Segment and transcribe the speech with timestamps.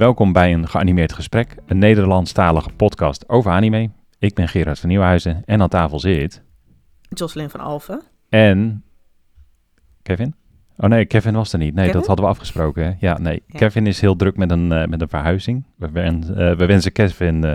[0.00, 3.90] Welkom bij een geanimeerd gesprek, een Nederlandstalige podcast over anime.
[4.18, 6.42] Ik ben Gerard van Nieuwhuizen en aan tafel zit...
[7.08, 8.02] Jocelyn van Alphen.
[8.28, 8.84] En...
[10.02, 10.34] Kevin?
[10.76, 11.74] Oh nee, Kevin was er niet.
[11.74, 11.98] Nee, Kevin?
[11.98, 12.84] dat hadden we afgesproken.
[12.84, 12.92] Hè?
[12.98, 13.42] Ja, nee.
[13.46, 13.58] Ja.
[13.58, 15.64] Kevin is heel druk met een, eh, met een verhuizing.
[15.76, 17.54] We, wen- eh, we wensen Kevin eh,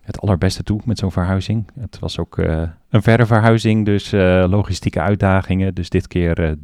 [0.00, 1.70] het allerbeste toe met zo'n verhuizing.
[1.80, 2.36] Het was ook
[2.88, 4.10] een verre verhuizing, dus
[4.50, 5.74] logistieke uitdagingen.
[5.74, 6.56] Dus dit keer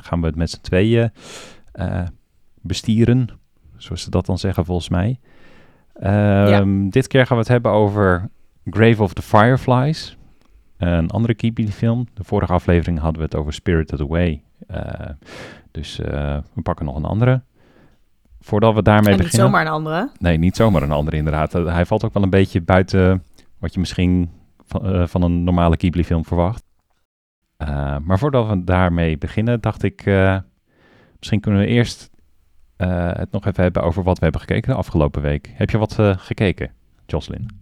[0.00, 1.12] gaan we het met z'n tweeën
[2.62, 3.28] bestieren.
[3.76, 5.18] Zoals ze dat dan zeggen, volgens mij.
[5.94, 8.28] Ehm, Dit keer gaan we het hebben over
[8.70, 10.16] Grave of the Fireflies.
[10.76, 12.06] Een andere Ghibli-film.
[12.14, 14.42] De vorige aflevering hadden we het over Spirited Away.
[14.66, 14.82] Eh,
[15.70, 17.42] dus eh, we pakken nog een andere.
[18.40, 19.46] Voordat we daarmee en niet beginnen...
[19.46, 20.10] zomaar een andere.
[20.18, 21.54] Nee, niet zomaar een andere inderdaad.
[21.54, 23.22] Eh, Hij valt ook wel een beetje buiten
[23.58, 24.30] wat je misschien
[24.66, 26.64] van, van een normale Ghibli-film verwacht.
[27.56, 30.04] Eh, maar voordat we daarmee beginnen, dacht ik...
[31.18, 32.10] misschien kunnen we eerst
[32.76, 35.50] eh, het nog even hebben over wat we hebben gekeken de afgelopen week.
[35.54, 36.72] Heb je wat eh, gekeken,
[37.06, 37.60] Jocelyn?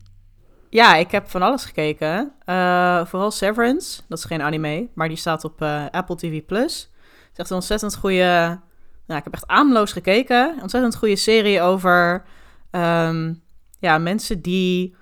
[0.70, 2.32] Ja, ik heb van alles gekeken.
[2.44, 4.00] Eh, vooral Severance.
[4.08, 6.42] Dat is geen anime, maar die staat op Apple TV+.
[6.48, 6.88] Het is
[7.34, 8.58] echt een ontzettend goede...
[9.06, 10.54] Nou, ik heb echt aamloos gekeken.
[10.54, 12.24] Een ontzettend goede serie over
[12.70, 13.34] ehm,
[13.78, 14.96] ja, mensen die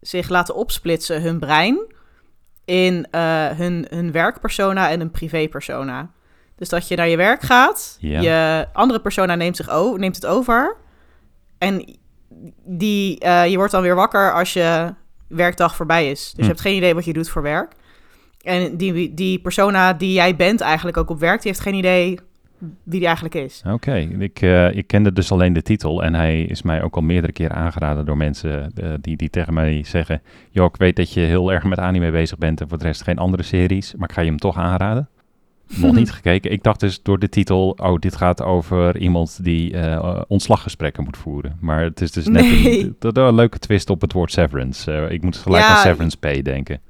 [0.00, 1.78] zich laten opsplitsen hun brein
[2.64, 3.06] in
[3.56, 6.10] hun, hun werkpersona en een privépersona.
[6.56, 8.20] Dus dat je naar je werk gaat, Ja.
[8.20, 10.76] je andere persona neemt, zich o- neemt het over.
[11.58, 11.96] En
[12.64, 14.94] die, eh, je wordt dan weer wakker als je
[15.28, 16.20] werkdag voorbij is.
[16.24, 16.40] Dus Hm.
[16.40, 17.72] je hebt geen idee wat je doet voor werk.
[18.42, 22.18] En die, die persona die jij bent eigenlijk ook op werk, die heeft geen idee
[22.82, 23.62] wie die eigenlijk is.
[23.70, 27.02] Oké, ik, eh, ik kende dus alleen de titel en hij is mij ook al
[27.02, 30.22] meerdere keren aangeraden door mensen eh, die, die tegen mij zeggen...
[30.50, 33.02] joh, ik weet dat je heel erg met anime bezig bent en voor de rest
[33.02, 35.08] geen andere series, maar ik ga je hem toch aanraden.
[35.76, 36.50] Nog niet gekeken.
[36.52, 41.16] Ik dacht dus door de titel, oh, dit gaat over iemand die eh, ontslaggesprekken moet
[41.16, 41.56] voeren.
[41.60, 42.94] Maar het is dus net Nee.
[43.00, 44.92] een, een leuke twist op het woord severance.
[44.92, 45.68] Eh, ik moet gelijk Ja.
[45.74, 46.80] aan Severance Pay denken.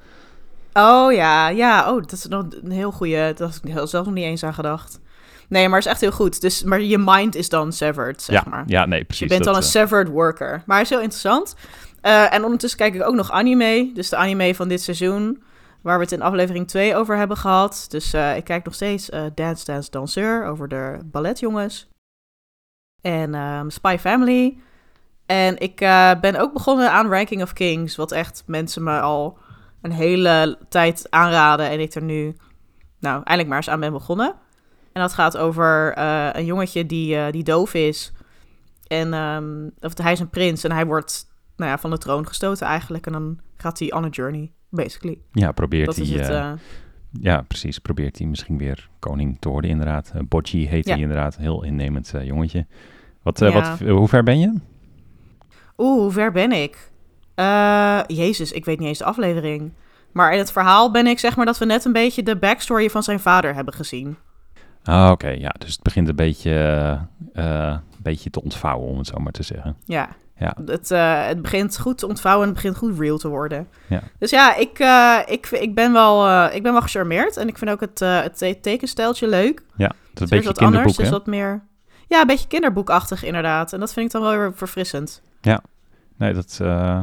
[0.73, 3.33] Oh ja, ja, oh, dat is nog een heel goede.
[3.37, 5.01] Dat had ik zelfs nog niet eens aan gedacht.
[5.49, 6.41] Nee, maar het is echt heel goed.
[6.41, 8.65] Dus, maar je mind is dan severed, zeg ja, maar.
[8.67, 9.23] ja, nee, precies.
[9.23, 10.63] je bent dan een eh, severed worker.
[10.67, 11.55] Maar het is heel interessant.
[12.31, 13.91] En ondertussen kijk ik ook nog anime.
[13.95, 15.43] Dus de anime van dit seizoen.
[15.85, 17.87] Waar we het in aflevering 2 over hebben gehad.
[17.89, 20.47] Dus eh, ik kijk nog steeds eh, Dance Dance Danseur.
[20.47, 21.89] Over de balletjongens.
[23.01, 24.57] En ehm, Spy Family.
[25.27, 27.97] En ik eh, ben ook begonnen aan Ranking of Kings.
[27.97, 29.39] Wat echt mensen me al
[29.83, 31.71] een hele tijd aanraden.
[31.71, 32.37] En ik er nu,
[32.99, 34.35] nou, eindelijk maar eens aan ben begonnen.
[34.93, 35.99] En dat gaat over
[36.37, 38.13] een jongetje die, die doof is.
[38.87, 42.27] En ehm, of, hij is een prins en hij wordt nou ja, van de troon
[42.27, 43.07] gestoten eigenlijk.
[43.07, 45.19] En dan gaat hij on a journey, basically.
[45.33, 46.07] ja, probeert Dat hij...
[46.07, 46.29] het.
[46.29, 46.53] eh, eh,
[47.21, 47.79] Ja, precies.
[47.79, 50.13] Probeert hij misschien weer koning te worden, inderdaad.
[50.17, 50.93] Uh, Bocci heet Ja.
[50.93, 51.37] hij inderdaad.
[51.37, 52.67] Heel innemend eh, jongetje.
[53.23, 53.55] Wat, eh, Ja.
[53.71, 54.53] wat, eh, hoe ver ben je?
[55.79, 56.91] Oeh, hoe ver ben ik?
[57.35, 59.73] Eh, Jezus, ik weet niet eens de aflevering.
[60.13, 62.91] Maar in het verhaal ben ik zeg maar dat we net een beetje de backstory
[62.91, 64.17] van zijn vader hebben gezien.
[64.83, 65.29] Ah, oké.
[65.29, 66.51] ja, dus het begint een beetje,
[67.33, 69.77] eh, eh, een beetje te ontvouwen, om het zo maar te zeggen.
[69.85, 70.09] Ja.
[70.39, 70.57] Ja.
[70.67, 73.69] Het, eh, het begint goed te ontvouwen en het begint goed real te worden.
[73.87, 74.03] Ja.
[74.19, 77.37] Dus ja, ik, eh, ik, ik, ben wel, eh, ik ben wel gecharmeerd.
[77.37, 79.63] En ik vind ook het, het te- tekenstijltje leuk.
[79.77, 81.63] Ja, het is een is beetje wat anders, kinderboek, dus wat meer...
[82.09, 83.73] Ja, een beetje kinderboekachtig inderdaad.
[83.73, 85.23] En dat vind ik dan wel weer verfrissend.
[86.17, 87.03] Nee, dat, eh,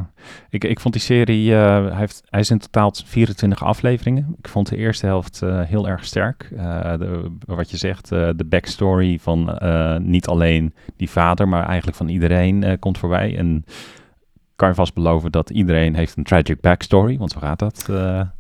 [0.50, 4.36] ik, ik vond die serie, eh, hij, heeft, hij is in totaal 24 afleveringen.
[4.38, 6.50] Ik vond de eerste helft eh, heel erg sterk.
[6.50, 9.60] De, wat je zegt, de backstory van
[10.02, 13.38] niet alleen die vader, maar eigenlijk van iedereen komt voorbij.
[13.38, 13.66] En
[14.56, 17.80] kan je vast beloven dat iedereen heeft een tragic backstory, want zo gaat dat.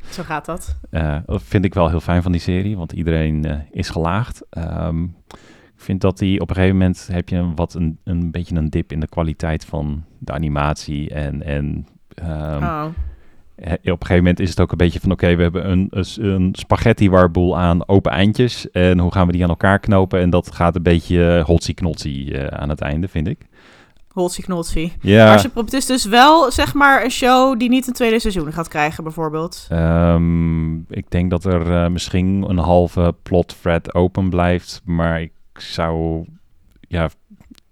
[0.09, 0.80] Zo gaat dat.
[1.26, 4.44] Dat vind ik wel heel fijn van die serie, want iedereen is gelaagd.
[4.50, 5.06] Ehm,
[5.81, 8.56] ik vind dat die op een gegeven moment heb je een, wat een, een beetje
[8.56, 11.09] een dip in de kwaliteit van de animatie.
[11.09, 12.85] En, en ehm, oh.
[12.85, 16.50] op een gegeven moment is het ook een beetje van oké, we hebben een, een,
[16.52, 18.72] spaghetti warboel aan open eindjes.
[18.72, 20.20] En hoe gaan we die aan elkaar knopen?
[20.20, 23.47] En dat gaat een beetje uh, hotsie-knotsie eh, aan het einde, vind ik.
[24.11, 24.94] Holtzie knotzie.
[25.02, 25.26] Ja.
[25.26, 28.53] Maar ze het is dus wel, zeg maar, een show die niet een tweede seizoen
[28.53, 29.66] gaat krijgen, bijvoorbeeld.
[29.70, 35.32] Ehm, ik denk dat er eh, misschien een halve plot thread open blijft, maar ik
[35.61, 36.25] zou,
[36.79, 37.09] ja,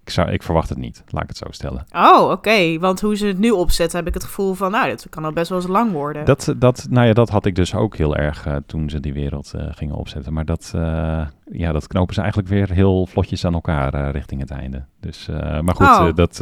[0.03, 1.86] ik, zou, ik verwacht het niet, laat ik het zo stellen.
[1.91, 2.80] Oh, oké.
[2.80, 5.31] Want hoe ze het nu opzetten, heb ik het gevoel van, nou, dit kan al
[5.31, 6.25] best wel eens lang worden.
[6.25, 9.13] Dat, dat, nou ja, dat had ik dus ook heel erg eh, toen ze die
[9.13, 13.45] wereld eh, gingen opzetten, maar dat, eh, ja, dat knopen ze eigenlijk weer heel vlotjes
[13.45, 14.86] aan elkaar richting het einde.
[15.00, 15.27] Dus,
[15.62, 16.15] maar goed, Oh.
[16.15, 16.41] dat,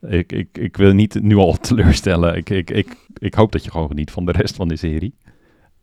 [0.00, 2.36] ik, ik, ik wil niet nu al teleurstellen.
[2.36, 5.14] Ik, ik, ik, ik hoop dat je gewoon geniet van de rest van de serie.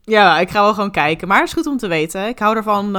[0.01, 1.27] Ja, ik ga wel gewoon kijken.
[1.27, 2.27] Maar het is goed om te weten.
[2.27, 2.95] Ik hou ervan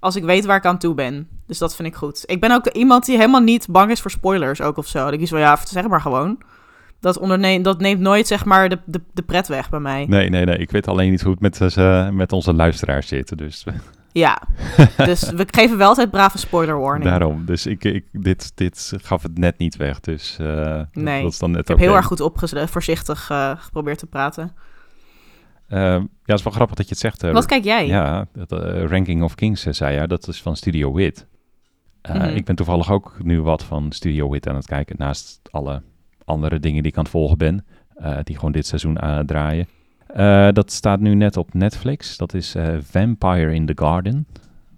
[0.00, 1.28] als ik weet waar ik aan toe ben.
[1.46, 2.22] Dus dat vind ik goed.
[2.26, 5.04] Ik ben ook iemand die helemaal niet bang is voor spoilers ook of zo.
[5.04, 6.38] Dat ik iets van, ja, zeg maar gewoon.
[7.00, 10.06] Dat, onderneem, dat neemt nooit, zeg maar, de, de, de pret weg bij mij.
[10.08, 10.56] Nee, nee, nee.
[10.56, 13.38] Ik weet alleen niet hoe het met, uh, met onze luisteraars zit.
[13.38, 13.64] Dus.
[14.12, 14.42] Ja,
[14.96, 17.10] dus we geven wel altijd brave spoiler warning.
[17.10, 20.00] Daarom, dus ik, ik, dit, dit gaf het net niet weg.
[20.00, 23.52] Dus uh, nee, dat is dan net ik heb heel erg goed opgezet, voorzichtig uh,
[23.56, 24.52] geprobeerd te praten.
[25.72, 27.22] Uh, ja, het is wel grappig dat je het zegt.
[27.22, 27.86] Wat kijk jij?
[27.86, 28.52] Ja, dat,
[28.90, 31.26] Ranking of Kings zei ja, dat is van Studio Wit.
[32.02, 32.36] Mm -hmm.
[32.36, 35.82] Ik ben toevallig ook nu wat van Studio Wit aan het kijken, naast alle
[36.24, 37.66] andere dingen die ik aan het volgen ben,
[38.22, 39.66] die gewoon dit seizoen draaien.
[40.16, 42.16] Uh, dat staat nu net op Netflix.
[42.16, 44.26] Dat is uh, Vampire in the Garden.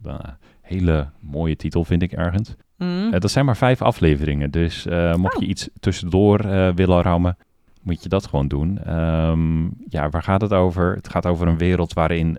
[0.06, 0.14] Uh,
[0.60, 2.54] hele mooie titel, vind ik ergens.
[2.76, 3.10] Mm.
[3.10, 4.50] dat zijn maar vijf afleveringen.
[4.50, 4.86] Dus
[5.16, 6.38] mocht je iets tussendoor
[6.74, 7.36] willen rammen,
[7.82, 8.94] moet je dat gewoon doen.
[8.94, 10.94] Um, ja, waar gaat het over?
[10.94, 12.38] Het gaat over een wereld waarin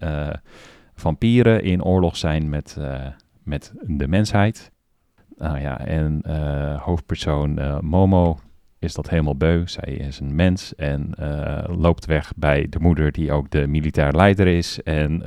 [0.96, 2.78] vampieren in oorlog zijn met,
[3.44, 4.72] met de mensheid.
[5.38, 6.22] Nou ja, en
[6.80, 8.40] hoofdpersoon Momo
[8.80, 9.68] is dat helemaal beu.
[9.68, 11.14] Zij is een mens en
[11.68, 14.84] loopt weg bij de moeder die ook de militair leider is.
[14.84, 15.22] En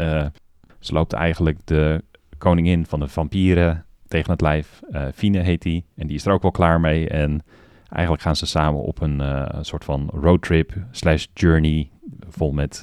[0.78, 2.04] ze loopt eigenlijk de
[2.38, 4.80] koningin van de vampieren tegen het lijf.
[5.14, 7.08] Fine heet die en die is er ook wel klaar mee.
[7.08, 7.42] En
[7.88, 9.22] eigenlijk gaan ze samen op een
[9.60, 11.90] soort van roadtrip slash journey
[12.28, 12.82] vol met,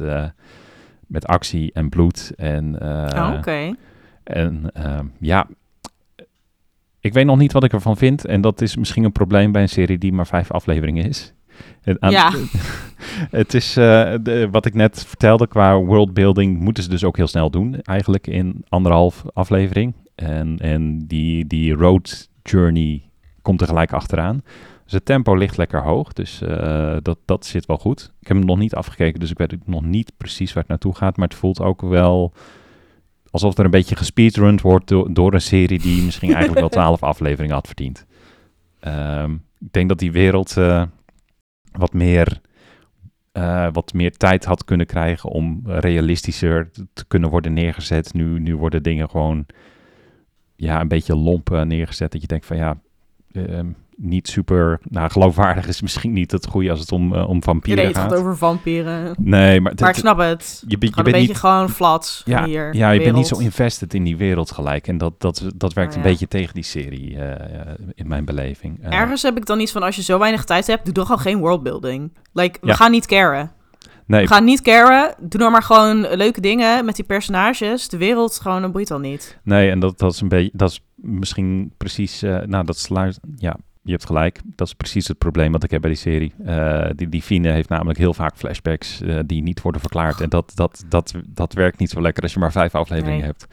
[1.07, 2.31] met actie en bloed.
[2.35, 3.75] En, oh, Oké.
[4.23, 4.71] En
[5.19, 5.47] ja,
[7.03, 8.25] ik weet nog niet wat ik ervan vind.
[8.25, 11.33] En dat is misschien een probleem bij een serie die maar vijf afleveringen is.
[11.99, 12.31] Aan, ja.
[13.41, 17.27] het is uh, de, wat ik net vertelde qua worldbuilding moeten ze dus ook heel
[17.27, 17.81] snel doen.
[17.81, 19.93] Eigenlijk in anderhalf aflevering.
[20.15, 23.01] En, en die, die road journey
[23.41, 24.43] komt er gelijk achteraan.
[24.85, 26.13] Het tempo ligt lekker hoog.
[26.13, 28.13] Dus uh, dat, dat zit wel goed.
[28.19, 30.95] Ik heb hem nog niet afgekeken, dus ik weet nog niet precies waar het naartoe
[30.95, 31.17] gaat.
[31.17, 32.33] Maar het voelt ook wel
[33.33, 37.03] alsof er een beetje gespeedrund wordt door, door een serie die misschien eigenlijk wel twaalf
[37.03, 38.05] afleveringen had verdiend.
[38.87, 40.83] Um, ik denk dat die wereld uh,
[41.71, 42.41] wat, meer,
[43.33, 48.13] uh, wat meer tijd had kunnen krijgen om realistischer te kunnen worden neergezet.
[48.13, 49.45] Nu, nu worden dingen gewoon
[50.55, 52.11] ja, een beetje lomp neergezet.
[52.11, 52.77] Dat je denkt van ja,
[53.33, 53.59] uh,
[53.97, 57.85] niet super, nou geloofwaardig is misschien niet het goede als het om, uh, om vampieren
[57.85, 57.95] gaat.
[57.95, 59.15] Je het over vampieren.
[59.19, 59.73] Nee, maar...
[59.79, 60.63] Maar ik snap het.
[60.67, 62.75] Je, je, je bent een beetje niet, gewoon flat ja, hier.
[62.75, 64.87] Ja, je bent niet zo invested in die wereld gelijk.
[64.87, 66.03] En dat, dat, dat werkt oh, ja.
[66.03, 67.31] een beetje tegen die serie uh,
[67.93, 68.85] in mijn beleving.
[68.85, 71.05] Uh, Ergens heb ik dan iets van, als je zo weinig tijd hebt, doe dan
[71.05, 72.17] gewoon geen worldbuilding.
[72.33, 72.73] Like, we ja.
[72.73, 73.51] gaan niet caren.
[74.05, 74.21] Nee.
[74.21, 75.15] We gaan niet caren.
[75.19, 77.89] Doe dan maar gewoon leuke dingen met die personages.
[77.89, 79.39] De wereld gewoon, dat boeit al niet.
[79.43, 83.19] Nee, en dat, dat is een beetje, dat is misschien precies, uh, nou dat sluit,
[83.37, 84.39] ja, je hebt gelijk.
[84.55, 86.33] Dat is precies het probleem wat ik heb bij die serie.
[86.45, 90.21] Uh, die, die Fine heeft namelijk heel vaak flashbacks uh, die niet worden verklaard.
[90.21, 93.27] En dat, dat, dat, dat werkt niet zo lekker als je maar vijf afleveringen nee.
[93.27, 93.47] hebt.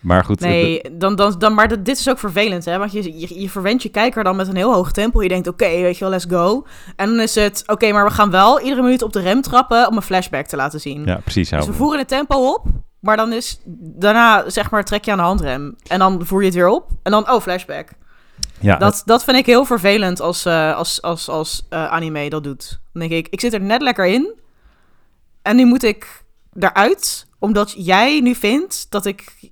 [0.00, 0.40] Maar goed.
[0.40, 2.78] Nee, dan, dan, dan, maar dit is ook vervelend, hè?
[2.78, 5.22] Want je, je, je verwendt je kijker dan met een heel hoog tempo.
[5.22, 6.66] Je denkt, oké, okay, weet je wel, let's go.
[6.96, 9.40] En dan is het, oké, okay, maar we gaan wel iedere minuut op de rem
[9.40, 11.04] trappen om een flashback te laten zien.
[11.04, 11.50] Ja, precies.
[11.50, 12.66] Dus we voeren het tempo op,
[13.00, 15.76] maar dan is daarna, zeg maar, trek je aan de handrem.
[15.86, 16.90] En dan voer je het weer op.
[17.02, 17.88] En dan, oh, flashback.
[18.60, 22.44] Ja, dat, dat vind ik heel vervelend als, uh, als, als, als uh, anime dat
[22.44, 22.80] doet.
[22.92, 24.34] Dan denk ik, ik zit er net lekker in.
[25.42, 26.24] En nu moet ik
[26.58, 29.48] eruit, omdat jij nu vindt dat ik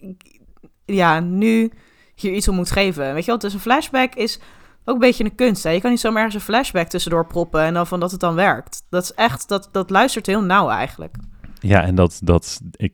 [0.85, 1.73] ja, nu
[2.15, 3.15] hier iets om moet geven.
[3.15, 4.39] Weet je wel, dus een flashback is
[4.85, 5.63] ook een beetje een kunst.
[5.63, 5.71] Hè?
[5.71, 8.35] Je kan niet zomaar ergens een flashback tussendoor proppen en dan van dat het dan
[8.35, 8.83] werkt.
[8.91, 11.17] Dat is echt, dat, dat luistert heel nauw eigenlijk.
[11.61, 12.93] Ja, en dat, dat ik,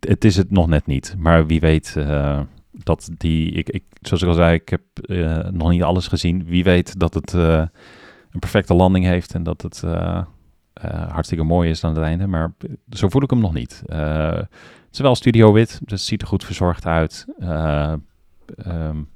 [0.00, 1.14] het is het nog net niet.
[1.18, 5.48] Maar wie weet uh, dat die, ik, ik, zoals ik al zei, ik heb uh,
[5.48, 6.44] nog niet alles gezien.
[6.44, 7.66] Wie weet dat het uh,
[8.30, 9.82] een perfecte landing heeft en dat het
[11.08, 12.26] hartstikke mooi is aan het einde.
[12.26, 12.52] Maar
[12.90, 13.82] zo voel ik hem nog niet.
[13.86, 14.48] Het
[14.92, 17.26] is wel studio wit, dus het ziet er goed verzorgd uit.
[18.66, 19.08] Um,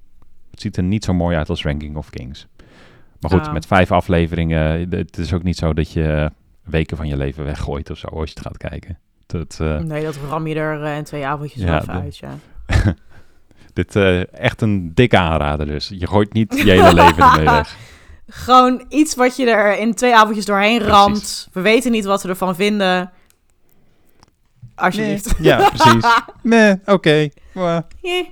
[0.50, 2.46] het ziet er niet zo mooi uit als Ranking of Kings.
[3.20, 3.52] Maar goed, oh.
[3.52, 6.30] met vijf afleveringen, het is ook niet zo dat je
[6.62, 8.98] weken van je leven weggooit of zo als je het gaat kijken.
[9.28, 12.38] Dat, uh, nee, dat ram je er uh, in twee avondjes ja, even uit, ja.
[13.72, 15.90] Dit uh, echt een dikke aanrader dus.
[15.94, 17.76] Je gooit niet je hele leven ermee weg.
[18.28, 20.94] Gewoon iets wat je er in twee avondjes doorheen Precies.
[20.94, 21.48] ramt.
[21.52, 23.10] We weten niet wat we ervan vinden.
[24.74, 25.38] Alsjeblieft.
[25.38, 25.48] Nee.
[25.48, 26.04] Ja, precies.
[26.42, 26.92] nee, oké.
[26.92, 27.32] Okay.
[27.52, 27.82] Well.
[28.00, 28.26] Yeah.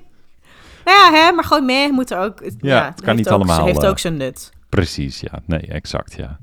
[0.84, 2.40] Nou ja, hè, maar gewoon meer moet er ook...
[2.40, 3.64] Ja, ja het kan niet allemaal.
[3.64, 4.52] heeft uh, ook zijn nut.
[4.68, 5.42] Precies, ja.
[5.46, 6.38] Nee, exact, ja.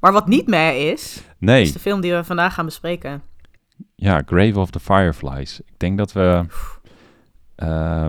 [0.00, 1.62] Maar wat niet meer is, nee.
[1.62, 3.22] is de film die we vandaag gaan bespreken.
[3.94, 5.60] Ja, Grave of the Fireflies.
[5.60, 6.44] Ik denk dat we
[7.56, 8.06] uh,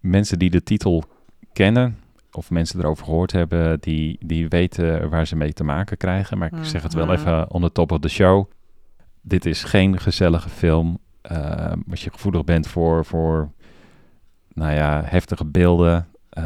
[0.00, 1.04] mensen die de titel
[1.52, 1.98] kennen,
[2.32, 6.38] of mensen erover gehoord hebben, die, die weten waar ze mee te maken krijgen.
[6.38, 7.12] Maar ik zeg het wel mm.
[7.12, 8.46] even on the top of the show
[9.26, 10.98] dit is geen gezellige film.
[11.32, 13.50] Uh, als je gevoelig bent voor, voor
[14.52, 16.08] nou ja, heftige beelden.
[16.38, 16.44] Uh,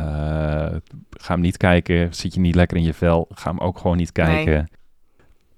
[1.11, 2.15] ga hem niet kijken.
[2.15, 4.69] Zit je niet lekker in je vel, ga hem ook gewoon niet kijken.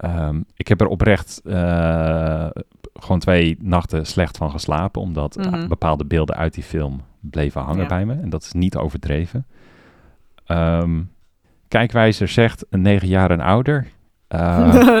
[0.05, 2.49] Um, ik heb er oprecht uh,
[2.93, 5.67] gewoon twee nachten slecht van geslapen, omdat mm -hmm.
[5.67, 7.87] bepaalde beelden uit die film bleven hangen ja.
[7.87, 8.13] bij me.
[8.13, 9.45] En dat is niet overdreven.
[10.47, 11.11] Um,
[11.67, 13.87] kijkwijzer zegt een negen jaar en ouder.
[14.29, 14.73] Uh,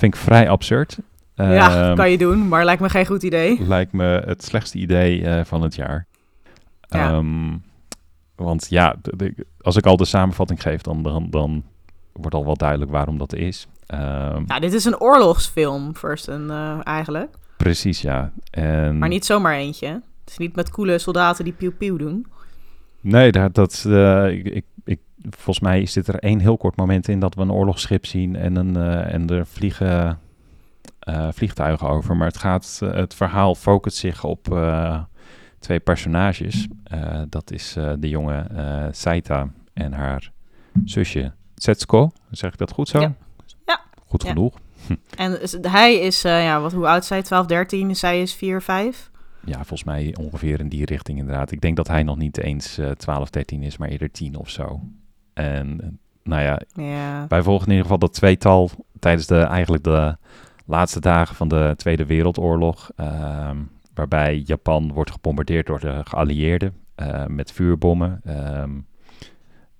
[0.00, 0.98] vind ik vrij absurd.
[1.34, 3.62] ja, kan je doen, maar lijkt me geen goed idee.
[3.66, 6.06] Lijkt me het slechtste idee uh, van het jaar.
[6.80, 7.12] Ja.
[7.14, 7.62] Um,
[8.34, 8.96] want ja,
[9.60, 11.64] als ik al de samenvatting geef, dan, dan, dan
[12.12, 13.66] wordt al wel duidelijk waarom dat is.
[14.46, 17.36] Ja, dit is een oorlogsfilm, first en uh, eigenlijk.
[17.56, 18.32] Precies, ja.
[18.50, 18.98] En...
[18.98, 19.86] Maar niet zomaar eentje.
[19.86, 22.26] Het is niet met coole soldaten die pieuw-pieuw doen.
[23.00, 25.00] Nee, dat, dat, uh, ik, ik, ik,
[25.30, 28.36] volgens mij is dit er één heel kort moment in dat we een oorlogsschip zien
[28.36, 30.18] en, een, uh, en er vliegen
[31.08, 32.16] uh, vliegtuigen over.
[32.16, 34.58] Maar het, gaat, het verhaal focust zich op
[35.58, 36.68] twee personages.
[37.28, 38.46] dat is de jonge
[38.90, 40.32] Saita en haar
[40.84, 42.10] zusje Setsuko.
[42.30, 43.00] Zeg ik dat goed zo?
[43.00, 43.14] Ja.
[43.66, 43.80] ja.
[44.06, 44.28] Goed ja.
[44.28, 44.54] genoeg.
[45.16, 47.22] En hij is, uh, ja, wat, hoe oud zij?
[47.22, 47.96] 12, 13.
[47.96, 49.10] Zij is 4, 5.
[49.44, 51.50] Ja, volgens mij ongeveer in die richting inderdaad.
[51.50, 54.50] Ik denk dat hij nog niet eens uh, 12, 13 is, maar eerder 10 of
[54.50, 54.80] zo.
[55.32, 60.16] En nou ja, ja, wij volgen in ieder geval dat tweetal tijdens de, eigenlijk de
[60.66, 62.90] laatste dagen van de Tweede Wereldoorlog.
[62.96, 63.50] Uh,
[63.94, 68.20] waarbij Japan wordt gebombardeerd door de geallieerden uh, met vuurbommen.
[68.60, 68.86] Um,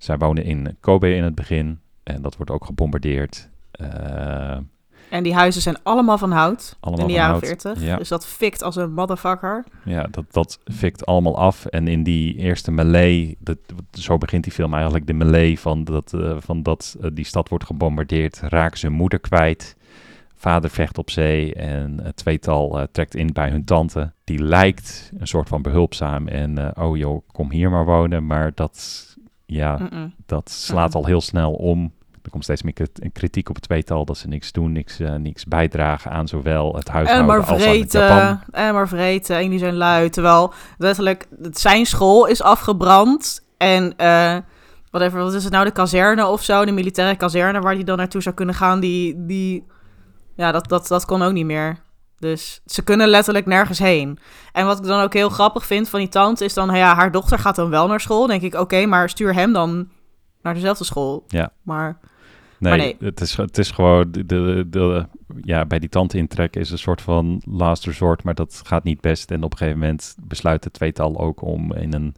[0.03, 3.49] zij wonen in Kobe in het begin en dat wordt ook gebombardeerd.
[3.81, 4.57] Uh,
[5.11, 7.83] en die huizen zijn allemaal van hout allemaal in de jaren hout, 40.
[7.83, 7.97] ja.
[7.97, 9.65] Dus dat fikt als een motherfucker.
[9.85, 11.67] Ja, dat, dat fikt allemaal af.
[11.67, 13.59] En in die eerste melee, dat,
[13.93, 17.49] zo begint die film eigenlijk, de melee van dat, uh, van dat uh, die stad
[17.49, 19.77] wordt gebombardeerd, raken zijn moeder kwijt.
[20.35, 24.13] Vader vecht op zee en het tweetal uh, trekt in bij hun tante.
[24.25, 28.27] Die lijkt een soort van behulpzaam en oh joh, kom hier maar wonen.
[28.27, 29.12] Maar dat
[29.53, 30.15] ja, Mm -mm.
[30.27, 31.93] dat slaat al heel snel om.
[32.23, 32.75] Er komt steeds meer
[33.13, 36.89] kritiek op het tweetal dat ze niks doen, niks, uh, niks bijdragen aan zowel het
[36.89, 38.41] huishouden en maar als aan vreten, Japan.
[38.51, 40.11] En maar vreten, en die zijn lui.
[40.11, 43.47] Terwijl letterlijk zijn school is afgebrand.
[43.57, 44.37] En uh,
[44.91, 47.85] wat, even, wat is het nou, de kazerne of zo, de militaire kazerne waar die
[47.85, 49.67] dan naartoe zou kunnen gaan, die, die
[50.37, 51.79] ja, dat, dat, dat kon ook niet meer.
[52.23, 54.19] Dus ze kunnen letterlijk nergens heen.
[54.53, 57.13] En wat ik dan ook heel grappig vind van die tante is dan, ja, haar
[57.13, 58.27] dochter gaat dan wel naar school.
[58.27, 59.89] denk ik, oké, okay, maar stuur hem dan
[60.43, 61.25] naar dezelfde school.
[61.29, 61.53] Ja.
[61.63, 61.99] Maar
[62.59, 62.97] nee.
[62.99, 65.07] Het, is, het is gewoon, de, de, de,
[65.41, 69.01] ja, bij die tante intrekken is een soort van last resort, maar dat gaat niet
[69.01, 69.31] best.
[69.31, 72.15] En op een gegeven moment besluit het tweetal ook om in een,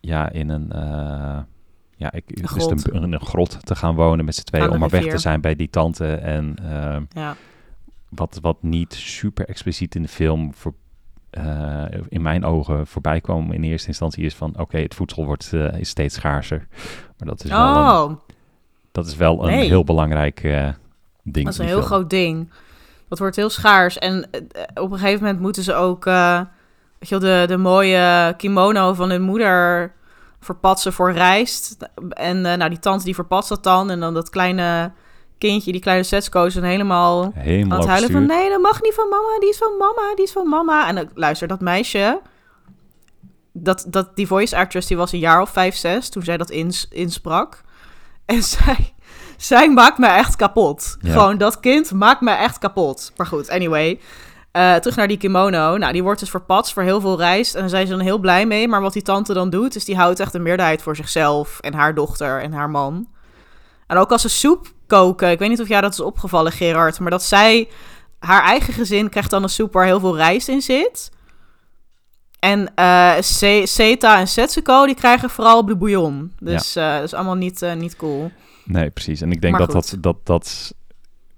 [0.00, 0.70] ja, in een...
[0.74, 1.38] Uh,
[1.96, 4.78] ja, ik, een, is het een, een, grot te gaan wonen met z'n tweeën om
[4.78, 6.14] maar weg te zijn bij die tante.
[6.14, 7.36] En uh, ja
[8.14, 10.74] wat, wat niet super expliciet in de film voor,
[11.30, 15.24] uh, in mijn ogen voorbij kwam in eerste instantie is van oké, okay, het voedsel
[15.24, 16.66] wordt uh, is steeds schaarser.
[17.18, 18.10] Maar dat is wel oh.
[18.10, 18.18] een,
[18.92, 20.68] dat is wel een heel belangrijk uh,
[21.22, 21.44] ding.
[21.44, 21.86] Dat is een heel film.
[21.86, 22.50] groot ding.
[23.08, 23.98] Dat wordt heel schaars.
[23.98, 24.28] En
[24.74, 29.22] op een gegeven moment moeten ze ook weet je, de, de mooie kimono van hun
[29.22, 29.92] moeder
[30.40, 31.88] verpatsen voor rijst.
[32.10, 33.90] En nou, die tante die verpatst dat dan.
[33.90, 34.92] En dan dat kleine
[35.48, 38.26] kindje, die kleine Setsko's, en helemaal, helemaal aan het huilen van...
[38.26, 40.88] nee, dat mag niet van mama, die is van mama, die is van mama.
[40.88, 42.20] En dan, luister, dat meisje...
[43.52, 46.08] Dat, dat, die voice actress, die was een jaar of vijf, zes...
[46.08, 47.62] toen zij dat ins, insprak.
[48.24, 48.94] En zij,
[49.36, 50.96] zij maakt me echt kapot.
[51.00, 51.12] Ja.
[51.12, 53.12] Gewoon, dat kind maakt me echt kapot.
[53.16, 54.00] Maar goed, anyway...
[54.56, 55.76] Uh, terug naar die kimono.
[55.76, 57.54] Nou, die wordt dus verpatst voor heel veel rijst.
[57.54, 58.68] En daar zijn ze dan heel blij mee.
[58.68, 61.58] Maar wat die tante dan doet, is die houdt echt een meerderheid voor zichzelf...
[61.60, 63.08] en haar dochter en haar man...
[63.92, 65.30] En ook als ze soep koken.
[65.30, 67.00] Ik weet niet of jou dat is opgevallen, Gerard.
[67.00, 67.68] Maar dat zij...
[68.18, 71.10] Haar eigen gezin krijgt dan een soep waar heel veel rijst in zit.
[72.38, 73.16] En uh,
[74.02, 76.32] en Setsuko, die krijgen vooral de bouillon.
[76.38, 76.92] Dus ja.
[76.92, 78.30] uh, dat is allemaal niet, uh, niet cool.
[78.64, 79.20] Nee, precies.
[79.20, 80.74] En ik denk dat, dat, dat, dat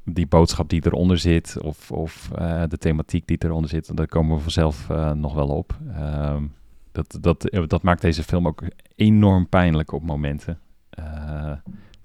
[0.04, 1.56] die boodschap die eronder zit...
[1.62, 2.28] of, of
[2.68, 3.96] de thematiek die eronder zit...
[3.96, 5.76] daar komen we vanzelf nog wel op.
[5.98, 6.52] Um,
[6.92, 8.62] dat, dat, dat maakt deze film ook
[8.96, 10.58] enorm pijnlijk op momenten.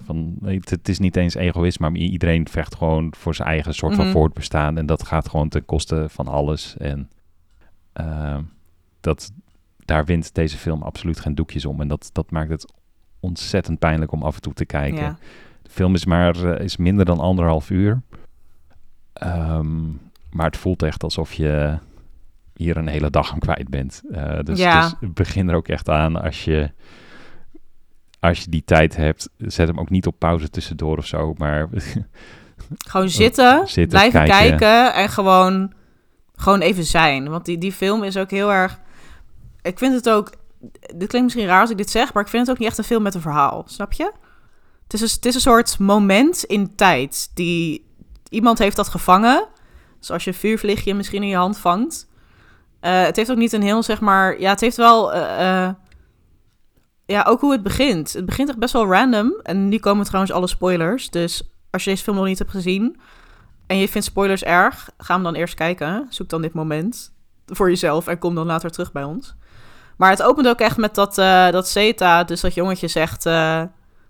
[0.10, 3.96] Van, het, het, is niet eens egoïsme, maar iedereen vecht gewoon voor zijn eigen soort
[3.96, 4.20] van mm -hmm.
[4.20, 4.78] voortbestaan.
[4.78, 6.78] En dat gaat gewoon ten koste van alles.
[6.78, 7.10] En
[8.02, 8.38] uh,
[9.02, 9.32] dat,
[9.78, 11.82] daar wint deze film absoluut geen doekjes om.
[11.82, 12.74] En dat, dat maakt het
[13.20, 15.02] ontzettend pijnlijk om af en toe te kijken.
[15.02, 15.18] Ja.
[15.62, 18.02] De film is maar uh, is minder dan anderhalf uur.
[19.24, 20.00] Um,
[20.32, 21.78] maar het voelt echt alsof je
[22.54, 24.02] hier een hele dag aan kwijt bent.
[24.12, 24.82] Uh, dus, ja.
[25.00, 26.72] dus begin er ook echt aan als je
[28.20, 31.70] als je die tijd hebt, zet hem ook niet op pauze tussendoor of zo, maar...
[32.88, 34.58] gewoon zitten, zitten blijven kijken.
[34.58, 34.94] kijken.
[34.94, 35.74] en gewoon,
[36.36, 37.30] gewoon even zijn.
[37.30, 38.80] Want die, die film is ook heel erg...
[39.62, 40.32] Ik vind het ook
[40.96, 42.78] dit klinkt misschien raar als ik dit zeg, maar ik vind het ook niet echt
[42.78, 43.64] een film met een verhaal.
[43.66, 44.12] Snap je?
[44.84, 47.86] Het is een, het is een soort moment in tijd die
[48.30, 49.48] iemand heeft dat gevangen.
[50.00, 52.08] Zoals je een vuurvliegje misschien in je hand vangt.
[52.82, 54.40] Uh, het heeft ook niet een heel, zeg maar...
[54.40, 55.16] Ja, het heeft wel...
[55.16, 55.70] Uh, uh,
[57.12, 58.14] ja, ook hoe het begint.
[58.14, 59.34] Het begint echt best wel random.
[59.44, 61.10] En nu komen trouwens alle spoilers.
[61.10, 63.00] Dus als je deze film nog niet hebt gezien...
[63.68, 64.90] en je vindt spoilers erg...
[64.98, 66.06] ga hem dan eerst kijken.
[66.10, 67.14] Zoek dan dit moment
[67.46, 68.08] voor jezelf...
[68.08, 69.36] en kom dan later terug bij ons.
[69.98, 71.16] Maar het opent ook echt met dat,
[71.52, 72.24] dat Zeta...
[72.24, 73.26] dus dat jongetje zegt...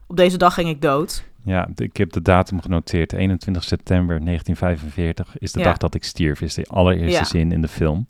[0.08, 1.24] op deze dag ging ik dood.
[1.44, 3.14] Ja, ik heb de datum genoteerd.
[3.14, 6.42] 21 september 1945 is de dag dat ik stierf.
[6.42, 8.06] Is de allereerste zin in de film.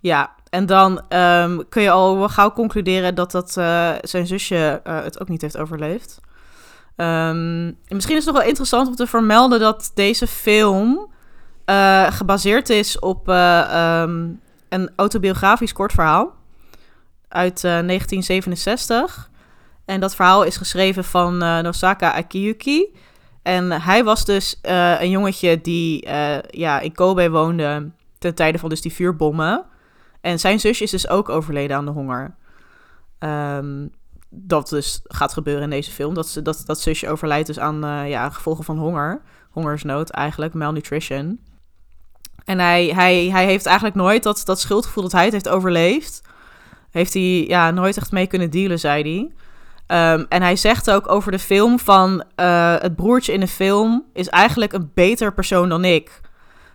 [0.00, 5.02] Ja, en dan um, kun je al gauw concluderen dat, dat uh, zijn zusje uh,
[5.02, 6.20] het ook niet heeft overleefd.
[6.96, 11.12] Um, misschien is het nog wel interessant om te vermelden dat deze film
[11.66, 16.34] uh, gebaseerd is op um, een autobiografisch kort verhaal
[17.28, 19.30] uit 1967.
[19.84, 22.96] En dat verhaal is geschreven van Nosaka Akiyuki.
[23.42, 26.08] En hij was dus een jongetje die
[26.50, 29.64] ja, in Kobe woonde ten tijde van dus die vuurbommen.
[30.20, 32.34] En zijn zusje is dus ook overleden aan de honger.
[33.18, 33.90] Um,
[34.28, 36.14] dat dus gaat gebeuren in deze film.
[36.14, 39.22] Dat, ze, dat, dat zusje overlijdt dus aan uh, ja, gevolgen van honger.
[39.50, 41.40] Hongersnood eigenlijk, malnutrition.
[42.44, 46.22] En hij, hij, hij heeft eigenlijk nooit dat, dat schuldgevoel dat hij het heeft overleefd.
[46.90, 49.32] Heeft hij ja, nooit echt mee kunnen dealen, zei hij.
[50.14, 52.24] Um, en hij zegt ook over de film van...
[52.36, 56.20] Uh, het broertje in de film is eigenlijk een beter persoon dan ik.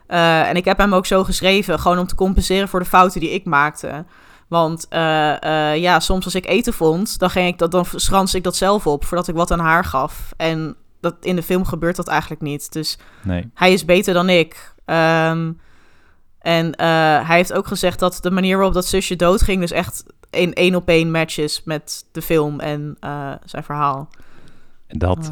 [0.07, 3.19] Uh, en ik heb hem ook zo geschreven, gewoon om te compenseren voor de fouten
[3.19, 4.05] die ik maakte.
[4.47, 4.99] Want uh,
[5.43, 8.55] uh, ja, soms als ik eten vond, dan, ging ik dat, dan schrans ik dat
[8.55, 10.33] zelf op voordat ik wat aan haar gaf.
[10.37, 12.71] En dat, in de film gebeurt dat eigenlijk niet.
[12.73, 13.51] Dus nee.
[13.53, 14.73] hij is beter dan ik.
[14.85, 15.59] Um,
[16.39, 16.79] en
[17.25, 20.75] hij heeft ook gezegd dat de manier waarop dat zusje doodging, dus echt in één
[20.75, 22.97] op één matches met de film en
[23.45, 24.09] zijn verhaal.
[24.87, 25.27] Dat,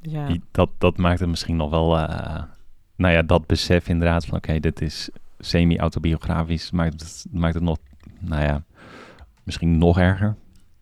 [0.00, 0.36] ja.
[0.50, 1.98] dat, dat maakt het misschien nog wel
[2.98, 5.08] nou ja, dat besef inderdaad van oké, dit is
[5.38, 7.76] semi-autobiografisch, maakt het, maakt het nog,
[8.18, 8.62] nou ja,
[9.42, 10.36] misschien nog erger.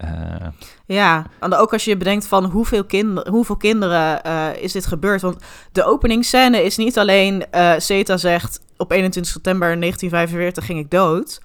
[0.05, 0.47] Uh,
[0.87, 5.21] ja, en ook als je bedenkt van hoeveel, kinder, hoeveel kinderen uh, is dit gebeurd.
[5.21, 10.91] Want de openingsscène is niet alleen uh, Zeta zegt op 21 september 1945 ging ik
[10.91, 11.41] dood.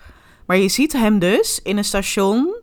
[0.45, 2.60] Maar je ziet hem dus in een station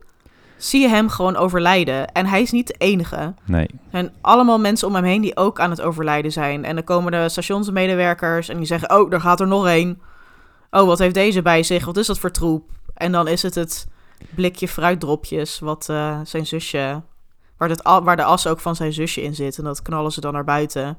[0.59, 2.11] zie je hem gewoon overlijden.
[2.11, 3.33] En hij is niet de enige.
[3.45, 3.67] Nee.
[3.67, 6.65] Er zijn allemaal mensen om hem heen die ook aan het overlijden zijn.
[6.65, 8.99] En dan komen de stationsmedewerkers en die zeggen...
[8.99, 10.01] oh, er gaat er nog één.
[10.71, 11.85] Oh, wat heeft deze bij zich?
[11.85, 12.69] Wat is dat voor troep?
[12.93, 13.87] En dan is het het
[14.35, 17.01] blikje fruitdropjes wat uh, zijn zusje...
[17.57, 19.57] Waar, het, waar de as ook van zijn zusje in zit.
[19.57, 20.97] En dat knallen ze dan naar buiten.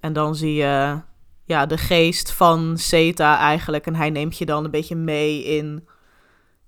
[0.00, 1.00] En dan zie je
[1.44, 3.86] ja, de geest van Zeta eigenlijk.
[3.86, 5.88] En hij neemt je dan een beetje mee in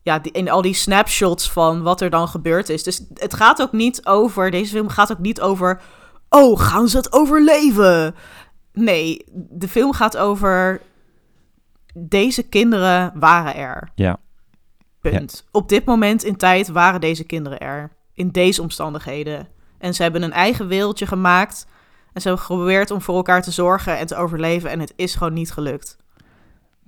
[0.08, 2.82] ja, die, in al die snapshots van wat er dan gebeurd is.
[2.82, 5.80] Dus het gaat ook niet over, deze film gaat ook niet over,
[6.28, 8.14] oh, gaan ze het overleven?
[8.72, 10.80] Nee, de film gaat over,
[11.94, 13.90] deze kinderen waren er.
[13.94, 14.16] Ja.
[15.00, 15.44] Punt.
[15.50, 17.90] Op dit moment in tijd waren deze kinderen er.
[18.14, 19.48] In deze omstandigheden.
[19.78, 21.66] En ze hebben een eigen wereldje gemaakt.
[22.12, 24.70] En ze hebben geprobeerd om voor elkaar te zorgen en te overleven.
[24.70, 25.96] En het is gewoon niet gelukt.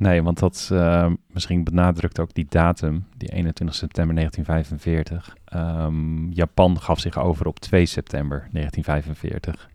[0.00, 5.36] Nee, want dat uh, misschien benadrukt ook die datum, die 21 september 1945.
[5.54, 9.70] Um, ehm, Japan gaf zich over op 2 september 1945.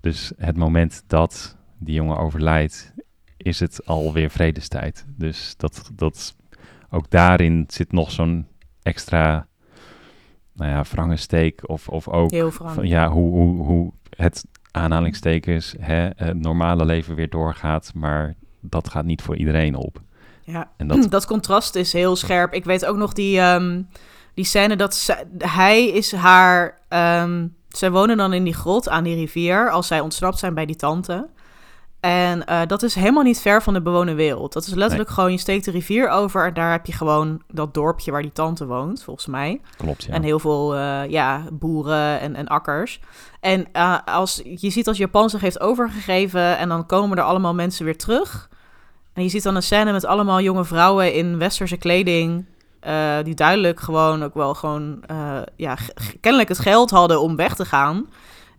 [0.00, 2.94] Dus het moment dat die jongen overlijdt,
[3.36, 5.06] is het alweer vredestijd.
[5.16, 6.36] Dus dat, dat
[6.90, 8.46] ook daarin zit nog zo'n
[8.82, 9.46] extra,
[10.52, 16.40] nou ja, steek of, of ook van, ja, hoe, hoe, hoe het aanhalingstekens, hè, het
[16.40, 18.34] normale leven weer doorgaat, maar
[18.68, 20.00] dat gaat niet voor iedereen op.
[20.42, 21.10] Ja, en dat...
[21.10, 22.52] dat contrast is heel scherp.
[22.52, 23.88] Ik weet ook nog die, um,
[24.34, 26.78] die scène dat hij is haar...
[27.22, 30.66] Um, zij wonen dan in die grot aan die rivier als zij ontsnapt zijn bij
[30.66, 31.28] die tante.
[32.00, 34.52] En uh, dat is helemaal niet ver van de bewoonde wereld.
[34.52, 37.74] Dat is letterlijk gewoon, je steekt de rivier over en daar heb je gewoon dat
[37.74, 39.60] dorpje waar die tante woont, volgens mij.
[39.76, 40.12] Klopt, ja.
[40.12, 43.00] En heel veel uh, ja, boeren en, en akkers.
[43.40, 47.54] En uh, als, je ziet als Japan zich heeft overgegeven en dan komen er allemaal
[47.54, 48.48] mensen weer terug.
[49.16, 52.44] En je ziet dan een scène met allemaal jonge vrouwen in westerse kleding.
[52.86, 55.76] Uh, die duidelijk gewoon ook wel gewoon, uh, ja,
[56.20, 58.06] kennelijk het geld hadden om weg te gaan.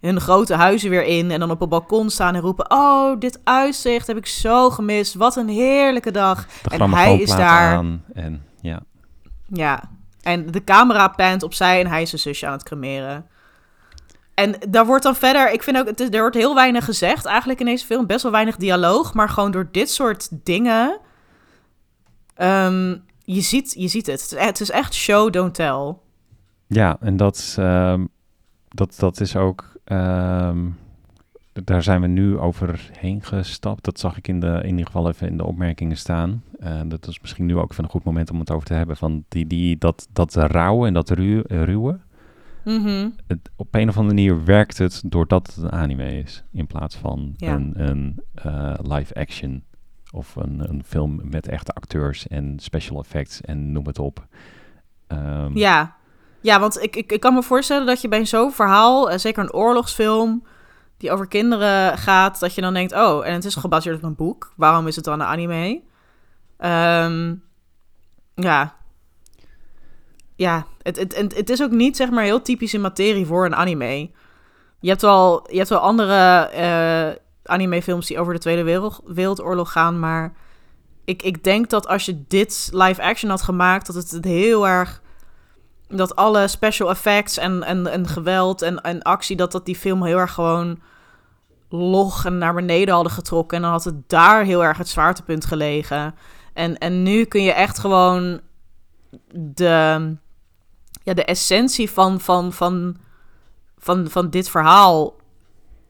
[0.02, 3.40] Hun grote huizen weer in en dan op een balkon staan en roepen: Oh, dit
[3.44, 5.14] uitzicht heb ik zo gemist.
[5.14, 6.46] Wat een heerlijke dag.
[6.46, 7.84] De en hij is daar.
[8.14, 8.80] en, ja.
[9.48, 9.84] ja,
[10.22, 13.26] en de camera pant opzij en hij is zijn zusje aan het cremeren.
[14.38, 17.66] En daar wordt dan verder, ik vind ook, er wordt heel weinig gezegd eigenlijk in
[17.66, 18.06] deze film.
[18.06, 21.00] Best wel weinig dialoog, maar gewoon door dit soort dingen.
[22.42, 24.22] Um, je ziet, je ziet het.
[24.22, 25.96] Het is, het is echt show, don't tell.
[26.68, 28.06] Ja, en dat, ehm,
[28.68, 29.66] dat, dat is ook.
[29.84, 30.66] ehm,
[31.64, 33.84] daar zijn we nu overheen gestapt.
[33.84, 36.44] Dat zag ik in, de, in ieder geval even in de opmerkingen staan.
[36.60, 38.98] Eh, dat is misschien nu ook even een goed moment om het over te hebben.
[38.98, 41.42] Van die, die, dat, dat rauwe en dat ruw,
[42.68, 43.10] Mhm.
[43.28, 46.44] Het, op een of andere manier werkt het doordat het een anime is.
[46.52, 47.54] In plaats van Ja.
[47.54, 49.64] een, een eh, live action.
[50.12, 54.26] Of een, een film met echte acteurs en special effects en noem het op.
[55.08, 55.96] Ehm, Ja.
[56.42, 59.44] ja, want ik, ik, ik kan me voorstellen dat je bij zo'n verhaal, eh, zeker
[59.44, 60.44] een oorlogsfilm
[60.98, 64.16] die over kinderen gaat, dat je dan denkt, oh, en het is gebaseerd op een
[64.16, 64.54] boek.
[64.56, 65.82] Waarom is het dan een anime?
[66.58, 67.36] Ehm,
[68.36, 68.76] ja.
[70.38, 73.56] Ja, het, het, het, het is ook niet zeg maar heel typische materie voor een
[73.56, 74.10] anime.
[74.80, 79.72] Je hebt wel, je hebt wel andere eh animefilms die over de Tweede Wereld, Wereldoorlog
[79.72, 80.34] gaan, maar
[81.06, 84.68] ik, ik denk dat als je dit live action had gemaakt, dat het het heel
[84.68, 85.02] erg
[85.88, 90.04] dat alle special effects en, en, en geweld en, en actie, dat dat die film
[90.04, 90.80] heel erg gewoon
[91.70, 93.58] log en naar beneden hadden getrokken.
[93.58, 96.16] En dan had het daar heel erg het zwaartepunt gelegen.
[96.54, 98.40] En, en nu kun je echt gewoon
[99.34, 100.16] de,
[101.08, 102.98] ja, de essentie van, van, van,
[103.78, 105.16] van, van dit verhaal,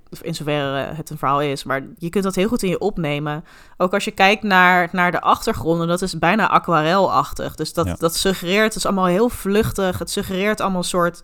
[0.10, 2.80] of in zoverre het een verhaal is, maar je kunt dat heel goed in je
[2.80, 3.46] opnemen.
[3.78, 7.56] Ook als je kijkt naar, naar de achtergronden, dat is bijna aquarelachtig.
[7.56, 7.96] Dus dat, Ja.
[7.98, 10.00] dat suggereert, het is allemaal heel vluchtig.
[10.00, 11.24] Het suggereert allemaal een soort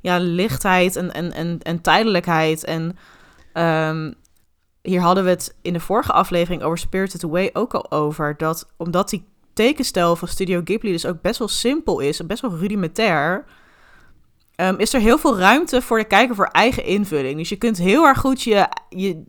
[0.00, 2.64] ja, lichtheid en, en, en, en tijdelijkheid.
[2.64, 2.96] En
[3.52, 4.12] ehm,
[4.82, 8.36] hier hadden we het in de vorige aflevering over Spirited Away ook al over.
[8.36, 12.40] Dat omdat die tekenstijl van Studio Ghibli dus ook best wel simpel is en best
[12.42, 13.44] wel rudimentair...
[14.54, 17.36] ehm, is er heel veel ruimte voor de kijker voor eigen invulling.
[17.36, 18.68] Dus je kunt heel erg goed je...
[18.88, 19.22] je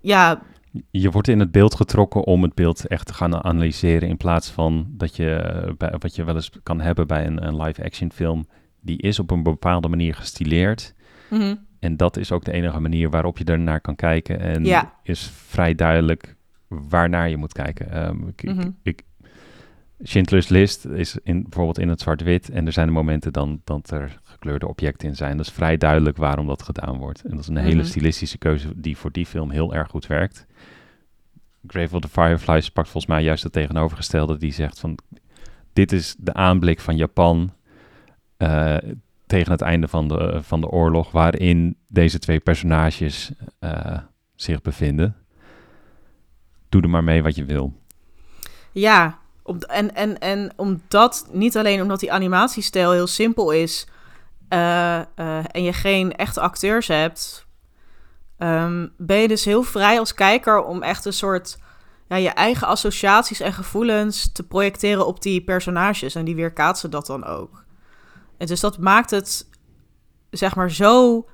[0.00, 0.42] ja,
[0.90, 4.08] Je wordt in het beeld getrokken om het beeld echt te gaan analyseren.
[4.08, 7.46] In plaats van dat je, eh, bij, wat je wel eens kan hebben bij een,
[7.46, 8.46] een live-action film.
[8.80, 10.94] Die is op een bepaalde manier gestileerd.
[11.30, 11.54] mhm.
[11.80, 14.40] En dat is ook de enige manier waarop je ernaar kan kijken.
[14.40, 14.92] En Ja.
[15.02, 16.36] is vrij duidelijk
[16.68, 17.90] waarnaar je moet kijken.
[17.90, 18.70] Ehm, ik, ik- Mhm.
[18.82, 19.02] ik,
[20.02, 22.50] Schindler's List is in, bijvoorbeeld in het zwart-wit.
[22.50, 25.36] En er zijn momenten dan dat er gekleurde objecten in zijn.
[25.36, 27.22] Dat is vrij duidelijk waarom dat gedaan wordt.
[27.22, 27.86] En dat is een hele Mhm.
[27.86, 30.46] stilistische keuze die voor die film heel erg goed werkt.
[31.66, 34.36] Grave of the Fireflies pakt volgens mij juist het tegenovergestelde.
[34.36, 34.98] Die zegt van,
[35.72, 37.52] dit is de aanblik van Japan
[38.36, 38.76] eh,
[39.26, 43.98] tegen het einde van de, van de oorlog, waarin deze twee personages eh,
[44.34, 45.16] zich bevinden.
[46.68, 47.80] Doe er maar mee wat je wil.
[48.72, 49.18] Ja,
[49.66, 53.86] en, en, en omdat, niet alleen omdat die animatiestijl heel simpel is
[54.48, 57.46] eh, eh, en je geen echte acteurs hebt,
[58.38, 61.58] ehm, ben je dus heel vrij als kijker om echt een soort
[62.08, 67.06] ja, je eigen associaties en gevoelens te projecteren op die personages en die weerkaatsen dat
[67.06, 67.64] dan ook.
[68.38, 69.48] En dus dat maakt het,
[70.30, 71.26] zeg maar, zo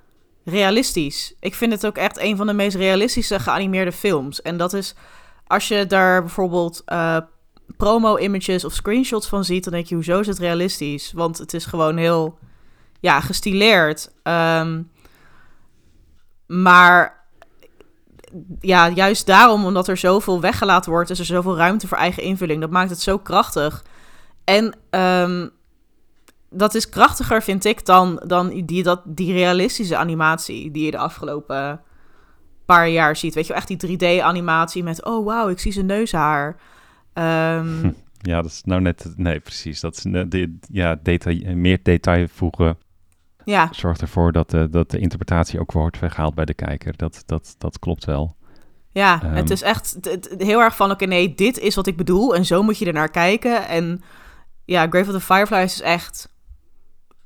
[0.45, 1.35] realistisch.
[1.41, 4.43] Ik vind het ook echt een van de meest realistische geanimeerde films.
[4.43, 4.95] En dat is
[5.47, 7.17] als je daar bijvoorbeeld eh,
[7.77, 11.13] promo-images of screenshots van ziet, dan denk je, hoezo is het realistisch?
[11.13, 12.39] Want het is gewoon heel,
[13.01, 14.13] ja, gestileerd.
[14.23, 14.83] Ehm,
[16.47, 17.27] maar
[18.61, 22.61] ja, juist daarom, omdat er zoveel weggelaten wordt, is er zoveel ruimte voor eigen invulling.
[22.61, 23.85] Dat maakt het zo krachtig.
[24.45, 25.49] En ehm,
[26.51, 30.99] dat is krachtiger, vind ik, dan, dan die, dat, die realistische animatie die je de
[30.99, 31.81] afgelopen
[32.65, 33.35] paar jaar ziet.
[33.35, 36.57] Weet je, echt die 3D-animatie met, oh wauw, ik zie zijn neushaar.
[37.13, 37.85] Ehm,
[38.19, 39.13] Ja, dat is nou net...
[39.17, 39.81] Nee, precies.
[39.81, 42.77] Dat is, de, ja, detail, meer detail voegen
[43.45, 46.97] ja, zorgt ervoor dat de, dat de interpretatie ook wordt weggehaald bij de kijker.
[46.97, 48.37] Dat, dat, dat klopt wel.
[48.91, 49.35] ja Ehm.
[49.35, 52.45] het is echt het- heel erg van, oké, nee, dit is wat ik bedoel en
[52.45, 53.69] zo moet je er naar kijken.
[53.69, 54.03] En
[54.65, 56.29] ja, Grave of the Fireflies is echt,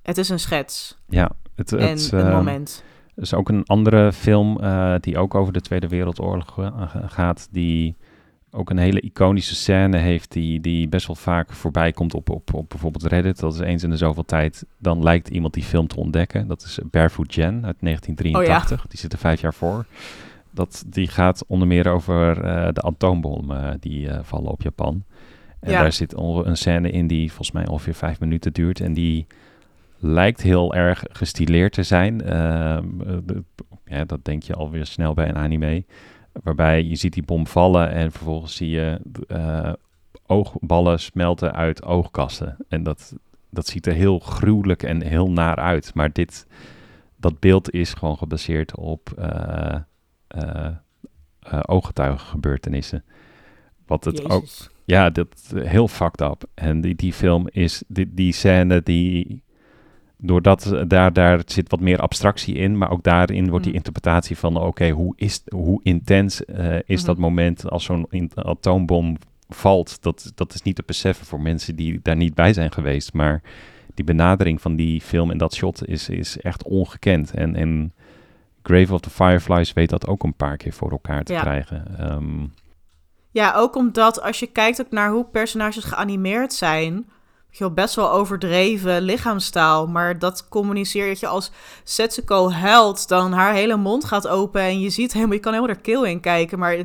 [0.03, 2.85] het is een schets Ja, het, en het, een ehm, moment.
[3.15, 7.49] Er is ook een andere film eh, die ook over de Tweede Wereldoorlog eh, gaat,
[7.51, 7.97] die
[8.57, 12.55] ook een hele iconische scène heeft die, die best wel vaak voorbij komt op, op,
[12.55, 13.39] op bijvoorbeeld Reddit.
[13.39, 16.47] Dat is eens in de zoveel tijd, dan lijkt iemand die film te ontdekken.
[16.49, 19.87] Dat is Barefoot Jen uit 1983, die zit er vijf jaar voor.
[20.51, 25.05] Dat, die gaat onder meer over eh, de atoombommen die eh, vallen op Japan.
[25.61, 25.81] En Ja.
[25.81, 28.81] daar zit een scène in die volgens mij ongeveer vijf minuten duurt.
[28.81, 29.27] En die
[29.99, 32.23] lijkt heel erg gestileerd te zijn.
[32.23, 33.43] Ehm, eh, de-
[33.85, 35.85] ja, dat denk je alweer snel bij een anime.
[36.43, 39.73] Waarbij je ziet die bom vallen en vervolgens zie je eh,
[40.27, 42.57] oogballen smelten uit oogkassen.
[42.69, 43.15] En dat,
[43.51, 45.95] dat ziet er heel gruwelijk en heel naar uit.
[45.95, 46.47] Maar dit,
[47.17, 49.77] dat beeld is gewoon gebaseerd op eh,
[50.27, 50.73] eh,
[51.63, 53.05] ooggetuigengebeurtenissen.
[53.87, 54.45] Wat het ook
[54.87, 56.45] ja, dat heel fucked up.
[56.55, 59.43] En die, die film is, die, die scène die,
[60.19, 63.83] doordat daar, daar zit wat meer abstractie in, maar ook daarin wordt die Mhm.
[63.85, 67.25] interpretatie van, oké, hoe is, hoe intens eh, is dat Mhm.
[67.25, 69.17] moment als zo'n in- atoombom
[69.49, 70.03] valt?
[70.03, 73.43] Dat, dat is niet te beseffen voor mensen die daar niet bij zijn geweest, maar
[73.95, 77.31] die benadering van die film en dat shot is, is echt ongekend.
[77.31, 77.93] En, en
[78.63, 81.41] Grave of the Fireflies weet dat ook een paar keer voor elkaar te Ja.
[81.41, 81.99] krijgen.
[81.99, 82.47] Ehm,
[83.31, 87.07] Ja, ook omdat als je kijkt ook naar hoe personages geanimeerd zijn,
[87.59, 91.51] je best wel overdreven lichaamstaal, maar dat communiceert je als
[91.85, 95.75] Setsuko huilt, dan haar hele mond gaat open en je ziet helemaal, je kan helemaal
[95.75, 96.77] haar keel in kijken, maar,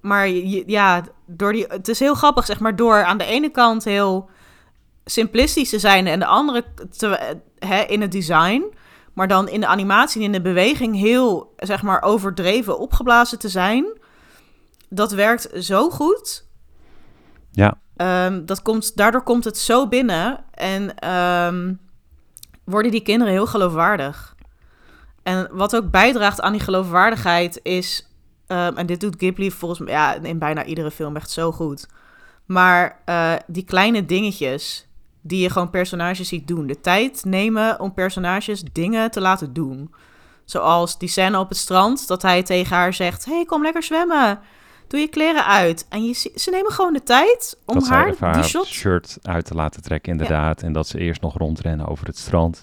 [0.00, 0.28] maar
[0.66, 4.28] ja, door die, het is heel grappig, zeg maar, door aan de ene kant heel
[5.04, 6.64] simplistisch te zijn en de andere
[6.98, 8.64] te, hè, in het design,
[9.12, 13.48] maar dan in de animatie en in de beweging heel, zeg maar, overdreven opgeblazen te
[13.48, 14.02] zijn
[14.94, 16.46] dat werkt zo goed.
[17.50, 17.80] Ja.
[17.96, 21.74] Ehm, dat komt, daardoor komt het zo binnen en ehm,
[22.64, 24.36] worden die kinderen heel geloofwaardig.
[25.22, 28.08] En wat ook bijdraagt aan die geloofwaardigheid is,
[28.46, 31.86] ehm, en dit doet Ghibli volgens mij ja, in bijna iedere film echt zo goed.
[32.46, 34.86] Maar eh, die kleine dingetjes
[35.20, 36.66] die je gewoon personages ziet doen.
[36.66, 39.94] De tijd nemen om personages dingen te laten doen.
[40.44, 44.40] Zoals die scène op het strand, dat hij tegen haar zegt: hey, kom lekker zwemmen.
[44.94, 45.86] Doe je kleren uit.
[45.88, 49.18] En je, ze nemen gewoon de tijd om dat haar even die haar shot shirt
[49.22, 50.62] uit te laten trekken, inderdaad.
[50.62, 52.62] En dat ze eerst nog rondrennen over het strand.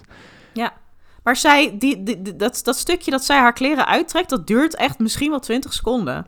[1.22, 4.74] Maar zij, die, die- die- dat, dat stukje dat zij haar kleren uittrekt, dat duurt
[4.76, 6.26] echt misschien wel 20 seconden.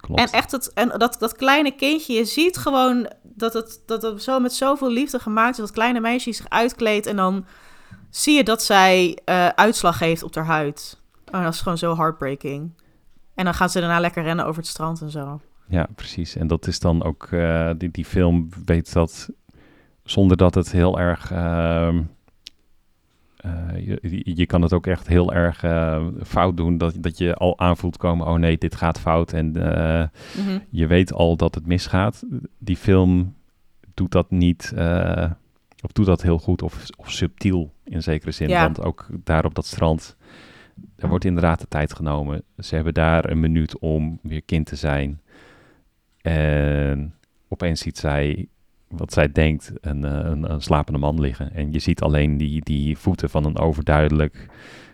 [0.00, 0.20] Klopt.
[0.20, 4.22] En echt het, en dat, dat kleine kindje, je ziet gewoon dat het, dat het
[4.22, 5.56] zo met zoveel liefde gemaakt is.
[5.56, 7.46] Dat kleine meisje zich uitkleedt en dan
[8.10, 10.98] zie je dat zij eh, uitslag heeft op haar huid.
[11.32, 12.72] Oh, dat is gewoon zo heartbreaking.
[13.38, 15.40] En dan gaan ze daarna lekker rennen over het strand en zo.
[15.68, 16.36] Ja, precies.
[16.36, 19.28] En dat is dan ook, eh, die, die film weet dat,
[20.04, 22.02] zonder dat het heel erg, ehm,
[23.36, 27.34] eh, je, je- kan het ook echt heel erg eh, fout doen, dat, dat je
[27.34, 30.58] al aanvoelt komen, oh nee, dit gaat fout en Mhm.
[30.70, 32.24] je weet al dat het misgaat.
[32.58, 33.34] Die film
[33.94, 34.72] doet dat niet,
[35.84, 38.48] of doet dat heel goed of, of subtiel in zekere zin.
[38.48, 38.62] Ja.
[38.62, 40.16] Want ook daar op dat strand,
[40.96, 42.42] er wordt inderdaad de tijd genomen.
[42.58, 45.20] Ze hebben daar een minuut om weer kind te zijn.
[46.20, 47.14] En
[47.48, 48.48] opeens ziet zij,
[48.88, 51.54] wat zij denkt, een, eh, een, slapende man liggen.
[51.54, 54.46] En je ziet alleen die, die voeten van een overduidelijk,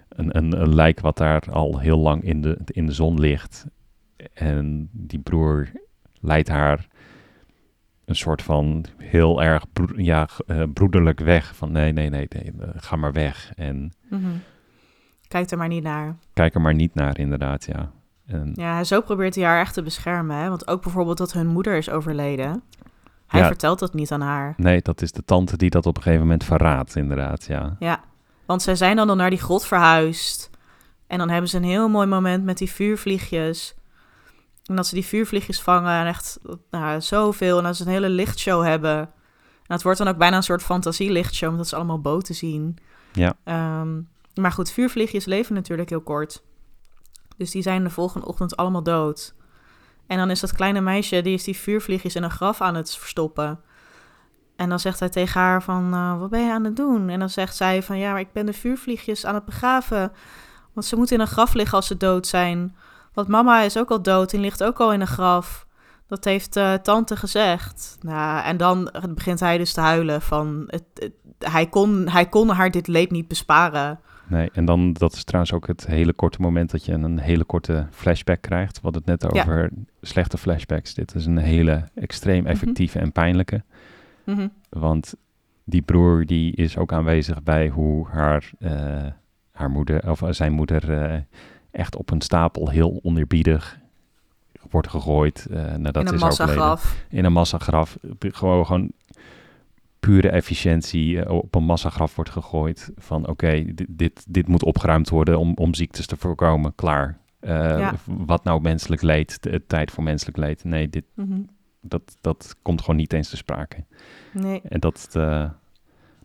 [0.08, 3.66] een, een, lijk wat daar al heel lang in de, in de zon ligt.
[4.32, 5.70] En die broer
[6.20, 6.86] leidt haar
[8.04, 9.64] een soort van heel erg
[9.96, 11.56] ja, eh, broederlijk weg.
[11.56, 13.52] Van nee, nee, nee, nee, eh, ga maar weg.
[13.56, 14.30] En Mhm.
[15.28, 16.16] Kijk er maar niet naar.
[16.32, 17.90] kijk er maar niet naar, inderdaad, ja.
[18.26, 20.36] En, Ja, zo probeert hij haar echt te beschermen.
[20.36, 20.48] Hè?
[20.48, 22.62] Want ook bijvoorbeeld dat hun moeder is overleden.
[23.26, 23.46] Hij Ja.
[23.46, 24.54] vertelt dat niet aan haar.
[24.56, 27.76] Nee, dat is de tante die dat op een gegeven moment verraadt, inderdaad, ja.
[27.78, 28.00] Ja,
[28.46, 30.50] want zij zijn dan, dan naar die grot verhuisd.
[31.06, 33.74] En dan hebben ze een heel mooi moment met die vuurvliegjes.
[34.64, 36.38] En dat ze die vuurvliegjes vangen en echt
[36.70, 37.58] nou, zoveel.
[37.58, 38.98] En dat ze een hele lichtshow hebben.
[39.66, 42.76] En het wordt dan ook bijna een soort fantasie-lichtshow, omdat ze allemaal boten zien.
[43.12, 43.34] Ja.
[43.44, 44.00] Ehm,
[44.34, 46.42] maar goed, vuurvliegjes leven natuurlijk heel kort.
[47.36, 49.34] Dus die zijn de volgende ochtend allemaal dood.
[50.06, 52.96] En dan is dat kleine meisje, die is die vuurvliegjes in een graf aan het
[52.96, 53.60] verstoppen.
[54.56, 57.08] En dan zegt hij tegen haar van, eh, wat ben je aan het doen?
[57.08, 60.12] En dan zegt zij van, ja, maar ik ben de vuurvliegjes aan het begraven.
[60.72, 62.76] Want ze moeten in een graf liggen als ze dood zijn.
[63.12, 65.66] Want mama is ook al dood en ligt ook al in een graf.
[66.06, 67.96] Dat heeft eh, tante gezegd.
[68.00, 72.70] Nou, en dan begint hij dus te huilen van, het, hij, kon, hij kon haar
[72.70, 74.00] dit leed niet besparen.
[74.26, 77.44] Nee, en dan, dat is trouwens ook het hele korte moment dat je een hele
[77.44, 78.74] korte flashback krijgt.
[78.74, 79.40] We hadden het net Ja.
[79.42, 79.70] over
[80.02, 80.94] slechte flashbacks.
[80.94, 83.62] Dit is een hele extreem effectieve en pijnlijke.
[84.24, 84.48] Mhm.
[84.68, 85.14] Want
[85.64, 88.72] die broer die is ook aanwezig bij hoe haar, eh,
[89.52, 91.18] haar moeder, of zijn moeder, eh,
[91.70, 93.78] echt op een stapel heel oneerbiedig
[94.70, 95.46] wordt gegooid.
[95.50, 97.04] eh nadat in een massagraf.
[97.08, 97.98] In een massagraf.
[98.18, 98.90] Gewoon, gewoon
[100.06, 102.90] pure efficiëntie eh, op een massagraf wordt gegooid.
[102.96, 106.74] Van oké, dit, dit, dit moet opgeruimd worden om, om ziektes te voorkomen.
[106.74, 107.18] Klaar.
[107.40, 107.94] Eh, Ja.
[108.04, 110.64] Wat nou menselijk leed, de, tijd voor menselijk leed.
[110.64, 111.40] Nee, dit, Mhm.
[111.80, 113.84] dat, dat komt gewoon niet eens te sprake.
[114.32, 114.60] Nee.
[114.68, 115.50] En dat, eh,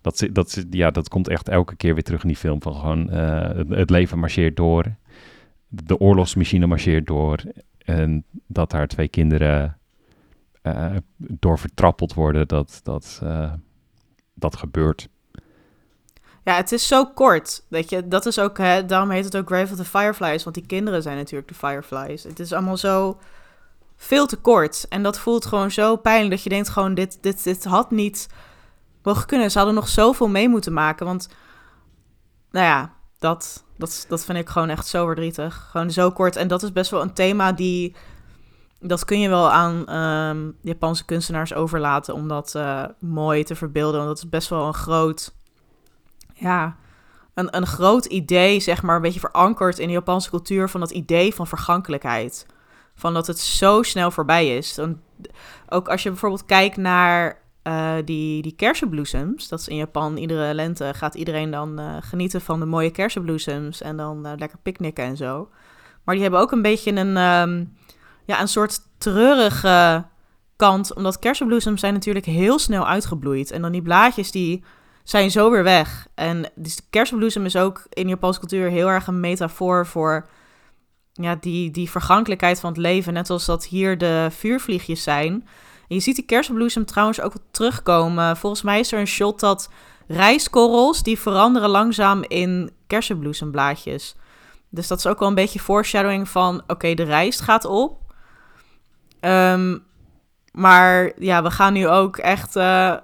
[0.01, 2.61] dat, dat, ja, dat komt echt elke keer weer terug in die film.
[2.61, 4.95] Van gewoon, eh, het, het leven marcheert door.
[5.67, 7.37] De oorlogsmachine marcheert door.
[7.85, 9.77] En dat daar twee kinderen
[10.61, 13.53] eh, door vertrappeld worden, dat, dat, eh,
[14.41, 15.10] dat gebeurt.
[16.43, 17.63] Ja, het is zo kort.
[17.67, 20.43] Weet je, dat is ook, hè, daarom heet het ook Grave of the Fireflies.
[20.43, 22.23] Want die kinderen zijn natuurlijk de Fireflies.
[22.23, 23.19] Het is allemaal zo
[23.97, 24.86] veel te kort.
[24.89, 28.28] En dat voelt gewoon zo pijnlijk dat je denkt gewoon, dit, dit, dit had niet
[29.04, 29.52] mogen kunnen.
[29.52, 31.06] Ze hadden nog zoveel mee moeten maken.
[31.06, 31.30] Want,
[32.52, 35.67] nou ja, dat, dat, dat vind ik gewoon echt zo verdrietig.
[35.71, 36.36] Gewoon zo kort.
[36.36, 37.95] En dat is best wel een thema die...
[38.79, 43.95] Dat kun je wel aan ehm, Japanse kunstenaars overlaten om dat uh, mooi te verbeelden.
[43.95, 45.33] Want dat is best wel een groot...
[46.33, 46.75] Ja,
[47.33, 50.69] een, een groot idee, zeg maar, een beetje verankerd in de Japanse cultuur...
[50.69, 52.45] van dat idee van vergankelijkheid.
[52.95, 54.75] Van dat het zo snel voorbij is.
[54.75, 55.01] Dan,
[55.69, 59.47] ook als je bijvoorbeeld kijkt naar uh, die, die kersenbloesems.
[59.47, 60.17] Dat is in Japan.
[60.17, 63.81] Iedere lente gaat iedereen dan uh, genieten van de mooie kersenbloesems.
[63.81, 65.49] En dan lekker picknicken en zo.
[66.03, 67.77] Maar die hebben ook een beetje een, um,
[68.29, 70.05] ja, een soort treurige
[70.55, 70.93] kant.
[70.93, 73.51] Omdat kersenbloesems zijn natuurlijk heel snel uitgebloeid.
[73.51, 74.63] En dan die blaadjes die
[75.03, 76.07] zijn zo weer weg.
[76.15, 80.27] En dus de kersenbloesem is ook in Japanse cultuur heel erg een metafoor voor
[81.13, 83.13] ja, die, die vergankelijkheid van het leven.
[83.13, 85.31] Net als dat hier de vuurvliegjes zijn.
[85.87, 88.37] En je ziet die kersenbloesem trouwens ook terugkomen.
[88.37, 89.69] Volgens mij is er een shot dat
[90.07, 91.03] rijstkorrels...
[91.03, 94.15] die veranderen langzaam in kersenbloesemblaadjes.
[94.69, 96.63] Dus dat is ook wel een beetje foreshadowing van...
[96.67, 98.07] oké, de rijst gaat op.
[99.21, 99.84] Um,
[100.51, 102.55] maar ja, we gaan nu ook echt...
[102.55, 102.95] Uh,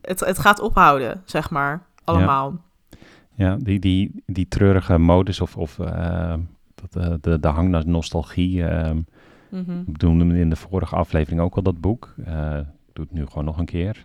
[0.00, 1.82] het, het gaat ophouden, zeg maar.
[2.04, 2.58] Allemaal.
[2.88, 2.96] Ja,
[3.34, 5.56] ja die, die, die treurige modus of...
[5.56, 6.34] of uh
[6.74, 8.62] dat, uh, de, de hang naar nostalgie.
[8.62, 9.04] Mm
[9.48, 9.84] -hmm.
[9.86, 12.14] We doen in de vorige aflevering ook al dat boek.
[12.28, 14.02] Uh, ik doe het nu gewoon nog een keer.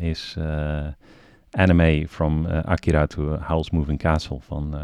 [0.00, 0.36] Is
[1.50, 4.76] Anime from Akira to Howl's Moving Castle van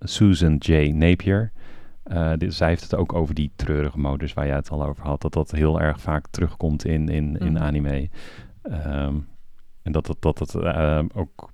[0.00, 0.72] Susan J.
[0.92, 1.52] Napier.
[2.36, 5.20] Dit, zij heeft het ook over die treurige modus waar jij het al over had.
[5.20, 8.08] Dat dat heel erg vaak terugkomt in, in, mm in anime.
[8.62, 9.28] Um,
[9.82, 10.56] en dat het, dat het
[11.14, 11.52] ook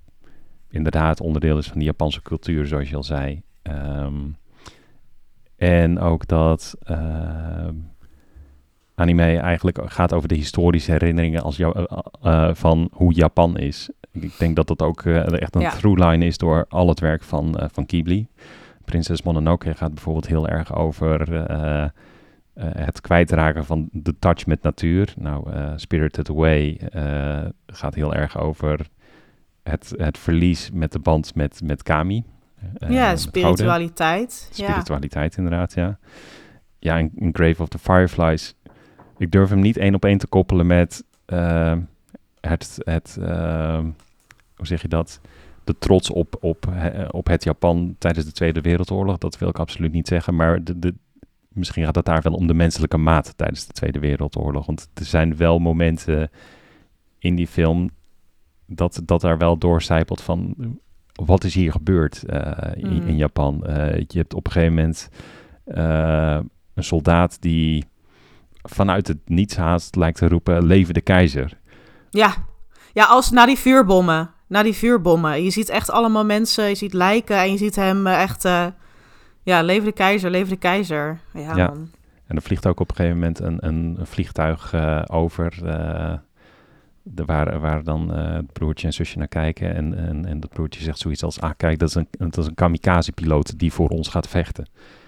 [0.69, 3.41] inderdaad onderdeel is van die Japanse cultuur, zoals je al zei.
[3.63, 4.35] Um,
[5.55, 7.67] en ook dat uh,
[8.95, 11.85] anime eigenlijk gaat over de historische herinneringen als jou, uh,
[12.23, 13.89] uh, van hoe Japan is.
[14.11, 15.69] Ik denk dat dat ook echt een ja.
[15.69, 18.27] throughline is door al het werk van, van Ghibli.
[18.91, 21.31] Prinses Mononoke gaat bijvoorbeeld heel erg over
[22.53, 25.13] het kwijtraken van de touch met natuur.
[25.17, 26.79] Nou, Spirited Away
[27.67, 28.87] gaat heel erg over
[29.63, 32.23] het, het verlies met de band met, met Kami.
[32.89, 34.49] Ja, spiritualiteit.
[34.51, 35.97] Spiritualiteit, inderdaad, ja.
[36.79, 38.55] Ja, in, in, Grave of the Fireflies.
[39.17, 41.03] Ik durf hem niet één op één te koppelen met
[42.39, 43.17] het, het
[44.55, 45.21] hoe zeg je dat?
[45.63, 46.67] De trots op, op,
[47.11, 49.17] op het Japan tijdens de Tweede Wereldoorlog.
[49.17, 50.93] Dat wil ik absoluut niet zeggen, maar de, de,
[51.49, 54.65] misschien gaat het daar wel om de menselijke maat tijdens de Tweede Wereldoorlog.
[54.65, 56.29] Want er zijn wel momenten
[57.19, 57.89] in die film
[58.65, 60.55] dat, dat daar wel doorcijpelt van
[61.25, 63.07] wat is hier gebeurd uh, in, mm.
[63.07, 63.63] in, Japan?
[63.67, 65.09] Uh, je hebt op een gegeven moment
[65.65, 66.39] uh,
[66.73, 67.85] een soldaat die
[68.61, 71.57] vanuit het niets haast lijkt te roepen: Leven de keizer.
[72.09, 72.33] Ja,
[72.93, 74.29] ja als na die vuurbommen.
[74.51, 75.43] Na die vuurbommen.
[75.43, 78.43] Je ziet echt allemaal mensen, je ziet lijken en je ziet hem echt.
[79.43, 81.19] ja, leven de keizer, leven de keizer.
[81.33, 81.67] Ja, ja.
[81.67, 81.89] Man.
[82.25, 84.73] En er vliegt ook op een gegeven moment een, een, een vliegtuig
[85.11, 85.53] over
[87.03, 89.75] de, waar, waar dan het broertje en zusje naar kijken.
[89.75, 92.45] En, en, en dat broertje zegt zoiets als: Ah, kijk, dat is een, dat is
[92.45, 94.67] een kamikaze-piloot die voor ons gaat vechten.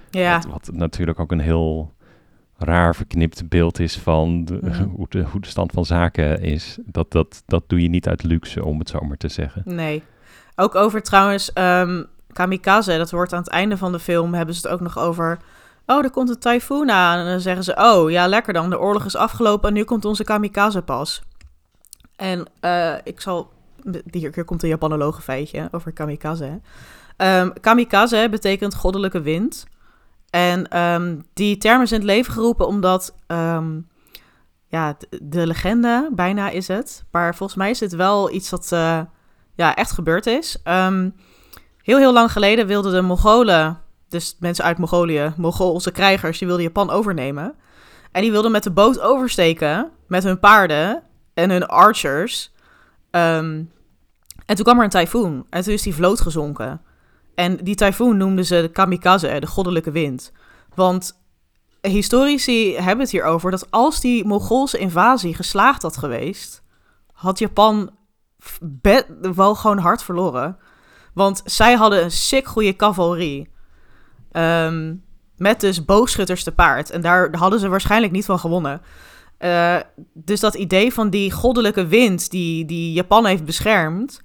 [0.09, 0.35] Ja.
[0.35, 1.93] Wat, wat, natuurlijk ook een heel
[2.57, 4.59] raar verknipt beeld is van de,
[4.95, 6.77] hoe, de, hoe de stand van zaken is.
[6.85, 9.61] Dat, dat, dat doe je niet uit luxe, om het zo maar te zeggen.
[9.65, 10.03] Nee.
[10.55, 14.61] Ook over trouwens um, kamikaze, dat wordt aan het einde van de film, hebben ze
[14.61, 15.39] het ook nog over.
[15.85, 17.19] Oh, er komt een tyfoon aan.
[17.19, 18.69] En dan zeggen ze: Oh, ja, lekker dan.
[18.69, 21.21] De oorlog is afgelopen en nu komt onze kamikaze pas.
[22.15, 23.51] En uh, ik zal.
[24.11, 26.59] Hier, hier komt een Japanologe feitje over kamikaze.
[27.17, 29.65] Um, kamikaze betekent goddelijke wind.
[30.33, 33.15] En um, die term is in het leven geroepen omdat.
[33.27, 33.87] Um,
[34.67, 37.03] ja, de, de, legende, bijna is het.
[37.11, 38.99] Maar volgens mij is het wel iets dat uh,
[39.55, 40.57] ja, echt gebeurd is.
[40.63, 43.79] heel, heel lang geleden wilden de Mongolen,
[44.09, 47.55] dus mensen uit Mongolië, Mongoolse krijgers, die wilden Japan overnemen.
[48.11, 51.03] En die wilden met de boot oversteken met hun paarden
[51.33, 52.51] en hun archers.
[53.11, 53.69] En
[54.45, 55.45] toen kwam er een tyfoon.
[55.49, 56.81] En toen is die vloot gezonken.
[57.35, 60.31] En die tyfoon noemden ze de kamikaze, de goddelijke wind.
[60.75, 61.21] Want
[61.81, 66.63] historici hebben het hier over dat als die Mongoolse invasie geslaagd had geweest,
[67.11, 67.91] had Japan
[69.35, 70.57] wel gewoon hard verloren.
[71.13, 73.51] Want zij hadden een sick goede cavalerie.
[74.31, 75.03] Um,
[75.37, 76.89] met dus boogschutters te paard.
[76.89, 78.81] En daar hadden ze waarschijnlijk niet van gewonnen.
[79.39, 79.75] Uh,
[80.13, 84.21] dus dat idee van die goddelijke wind die, die Japan heeft beschermd.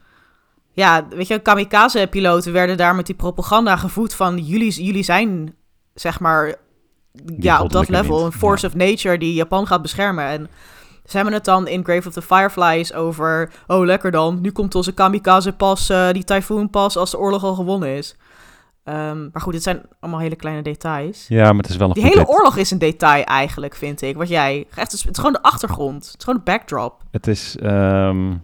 [0.79, 5.55] Ja, weet je, kamikaze-piloten werden daar met die propaganda gevoed van jullie, jullie zijn,
[5.95, 6.55] zeg maar,
[7.39, 8.73] ja, op dat level, een force ja.
[8.73, 10.25] of nature die Japan gaat beschermen.
[10.25, 10.49] En
[11.05, 14.75] ze hebben het dan in Grave of the Fireflies over, oh lekker dan, nu komt
[14.75, 18.17] onze kamikaze pas, eh, die typhoon pas als de oorlog al gewonnen is.
[18.85, 21.25] Ehm, maar goed, dit zijn allemaal hele kleine details.
[21.29, 24.17] Ja, maar het is wel een Die hele oorlog is een detail eigenlijk, vind ik.
[24.17, 26.07] Wat jij, echt, het is, het is gewoon de achtergrond.
[26.07, 27.03] Het is gewoon de backdrop.
[27.11, 28.35] Het is, ehm,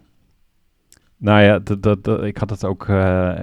[1.25, 3.35] nou ja, dat, dat, ik had het ook eh,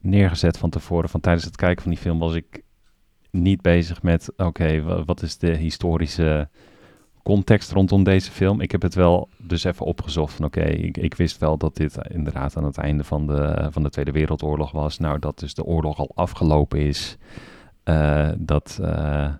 [0.00, 1.08] neergezet van tevoren.
[1.08, 2.62] Van tijdens het kijken van die film was ik
[3.30, 6.48] niet bezig met, oké, wa- wat is de historische
[7.22, 8.60] context rondom deze film?
[8.60, 12.56] Ik heb het wel dus even opgezocht van, oké, ik, wist wel dat dit inderdaad
[12.56, 14.98] aan het einde van de, van de Tweede Wereldoorlog was.
[14.98, 17.16] Nou, dat dus de oorlog al afgelopen is.
[17.84, 19.32] eh, dat eh,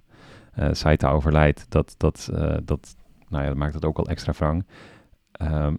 [0.73, 1.67] Saita overlijdt.
[1.69, 2.31] Dat, dat,
[2.64, 2.97] dat,
[3.29, 4.67] nou ja, dat maakt het ook al extra wrang.
[5.33, 5.75] Ehm,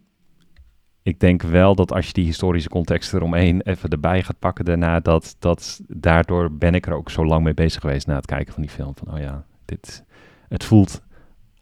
[1.07, 4.99] ik denk wel dat als je die historische context eromheen even erbij gaat pakken daarna,
[4.99, 8.53] dat, dat daardoor ben ik er ook zo lang mee bezig geweest na het kijken
[8.53, 8.93] van die film.
[8.95, 10.03] Van oh ja, dit,
[10.47, 11.01] het voelt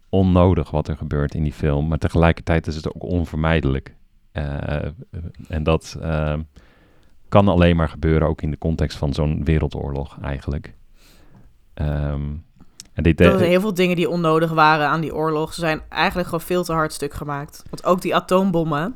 [0.09, 3.95] onnodig wat er gebeurt in die film, maar tegelijkertijd is het ook onvermijdelijk.
[4.31, 4.87] Eh,
[5.47, 6.41] en dat ehm,
[7.29, 10.73] kan alleen maar gebeuren ook in de context van zo'n wereldoorlog eigenlijk.
[11.73, 12.23] Ehm,
[12.93, 15.53] en dit, Er zijn heel veel dingen die onnodig waren aan die oorlog.
[15.53, 17.63] Ze zijn eigenlijk gewoon veel te hard stuk gemaakt.
[17.69, 18.95] Want ook die atoombommen,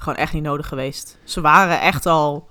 [0.00, 1.18] gewoon echt niet nodig geweest.
[1.24, 2.48] Ze waren echt al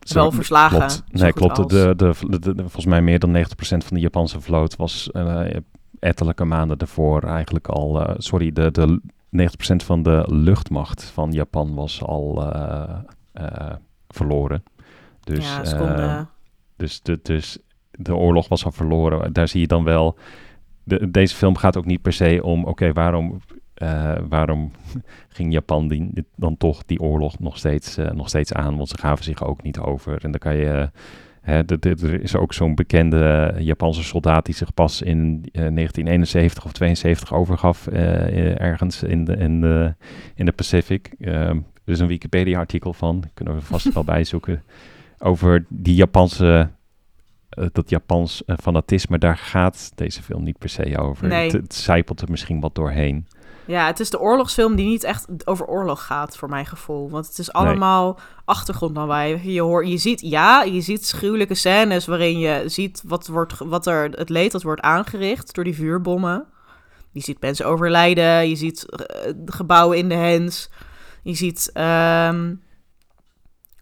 [0.00, 0.78] wel verslagen.
[0.78, 1.02] Klopt.
[1.08, 1.56] Nee, klopt.
[1.56, 5.56] De, de, de, volgens mij meer dan 90% van de Japanse vloot was eh,
[5.98, 8.06] ettelijke maanden ervoor eigenlijk al...
[8.06, 9.00] eh, sorry, de, de
[9.36, 12.52] 90% van de luchtmacht van Japan was al
[13.32, 13.72] eh,
[14.08, 14.62] verloren.
[15.20, 16.28] Dus, ja, ze konden...
[16.76, 17.58] dus, de, dus
[17.90, 19.32] de oorlog was al verloren.
[19.32, 20.18] Daar zie je dan wel...
[20.82, 22.64] De, deze film gaat ook niet per se om...
[22.64, 23.40] Oké, waarom,
[23.80, 24.70] eh, waarom
[25.28, 28.76] ging Japan die, dan toch die oorlog nog steeds, eh, nog steeds aan?
[28.76, 30.24] Want ze gaven zich ook niet over.
[30.24, 30.90] En dan kan je...
[31.40, 35.52] Hè, de- de- er is ook zo'n bekende Japanse soldaat die zich pas in eh,
[35.52, 39.94] 1971 of 72 overgaf eh, eh, ergens in de, in de,
[40.34, 41.14] in de Pacific.
[41.20, 44.62] Ehm, er is een Wikipedia-artikel van, kunnen we vast wel bijzoeken,
[45.18, 46.68] over die Japanse,
[47.48, 49.18] eh, dat Japans eh, fanatisme.
[49.18, 51.28] Daar gaat deze film niet per se over.
[51.28, 51.44] Nee.
[51.44, 53.26] Het, het zijpelt er misschien wat doorheen.
[53.70, 57.10] Ja, het is de oorlogsfilm die niet echt over oorlog gaat, voor mijn gevoel.
[57.10, 59.52] Want het is allemaal achtergrondlawaai.
[59.52, 63.86] Je, hoort, je ziet, ja, je ziet schuwelijke scènes waarin je ziet wat, wordt, wat
[63.86, 66.46] er, het leed dat wordt aangericht door die vuurbommen.
[67.10, 70.70] Je ziet mensen overlijden, je ziet eh, gebouwen in de hens.
[71.22, 72.54] Je ziet ehm,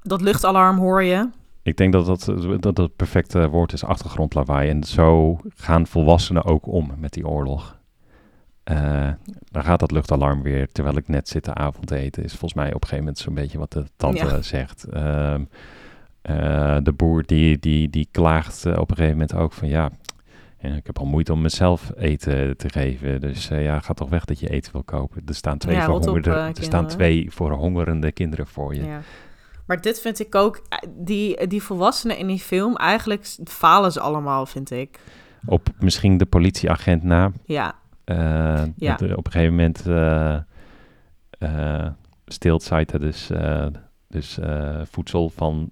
[0.03, 1.29] dat luchtalarm hoor je.
[1.63, 4.69] Ik denk dat dat, dat dat het perfecte woord is, achtergrondlawaai.
[4.69, 7.78] En zo gaan volwassenen ook om met die oorlog.
[8.69, 9.09] Eh,
[9.51, 12.25] dan gaat dat luchtalarm weer, terwijl ik net zit te avondeten.
[12.25, 14.43] Is volgens mij op een gegeven moment zo'n beetje wat de tante Ja.
[14.43, 14.85] zegt.
[14.85, 15.45] Ehm,
[16.23, 19.91] eh, de boer die, die, die klaagt eh, op een gegeven moment ook van ja...
[20.59, 23.21] En ik heb al moeite om mezelf eten te geven.
[23.21, 25.23] Dus ja, ga toch weg dat je eten wil kopen.
[25.27, 28.85] Er staan twee, Ja, op, eh, er staan twee verhongerende kinderen voor je.
[28.85, 29.01] Ja.
[29.67, 30.63] Maar dit vind ik ook,
[30.97, 34.99] die, die volwassenen in die film, eigenlijk falen ze allemaal, vind ik.
[35.47, 37.33] Op misschien de politieagent na.
[37.45, 37.75] Ja,
[38.09, 38.97] Eh, Ja.
[38.97, 40.39] dat op een gegeven moment eh
[41.39, 41.91] eh,
[42.27, 42.63] steelt
[43.01, 43.31] dus,
[44.09, 44.39] dus
[44.91, 45.71] voedsel van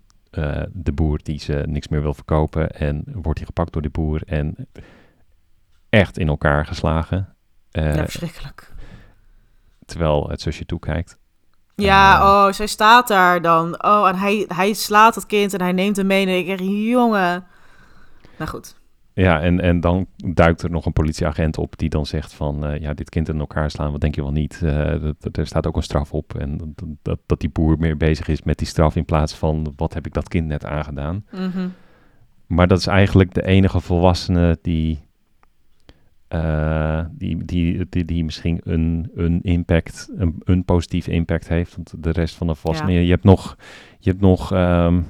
[0.73, 2.71] de boer die ze niks meer wil verkopen.
[2.71, 4.69] En wordt hij gepakt door die boer en
[5.89, 7.35] echt in elkaar geslagen.
[7.71, 8.73] Ja, verschrikkelijk.
[9.85, 11.19] terwijl het zusje toekijkt.
[11.75, 13.85] Ja, oh, zij staat daar dan.
[13.85, 16.27] Oh, en hij, hij slaat het kind en hij neemt hem mee.
[16.27, 17.45] En ik denk, jongen.
[18.39, 18.77] Nou goed.
[19.19, 22.67] Ja, en, en dan duikt er nog een politieagent op die dan zegt van...
[22.67, 24.61] eh, ja, dit kind in elkaar slaan, wat denk je wel niet?
[24.63, 26.35] Eh, dat, er staat ook een straf op.
[26.35, 29.73] En dat, dat, dat die boer meer bezig is met die straf in plaats van...
[29.77, 31.25] wat heb ik dat kind net aangedaan?
[31.31, 31.69] Mhm.
[32.47, 34.99] Maar dat is eigenlijk de enige volwassene die...
[36.29, 41.77] eh, die, die, die, die misschien een, een impact, een, een positieve impact heeft.
[41.77, 42.95] Want de rest van de volwassenen...
[42.95, 43.01] Ja.
[43.01, 43.57] Je hebt nog,
[43.99, 45.01] je hebt nog ehm,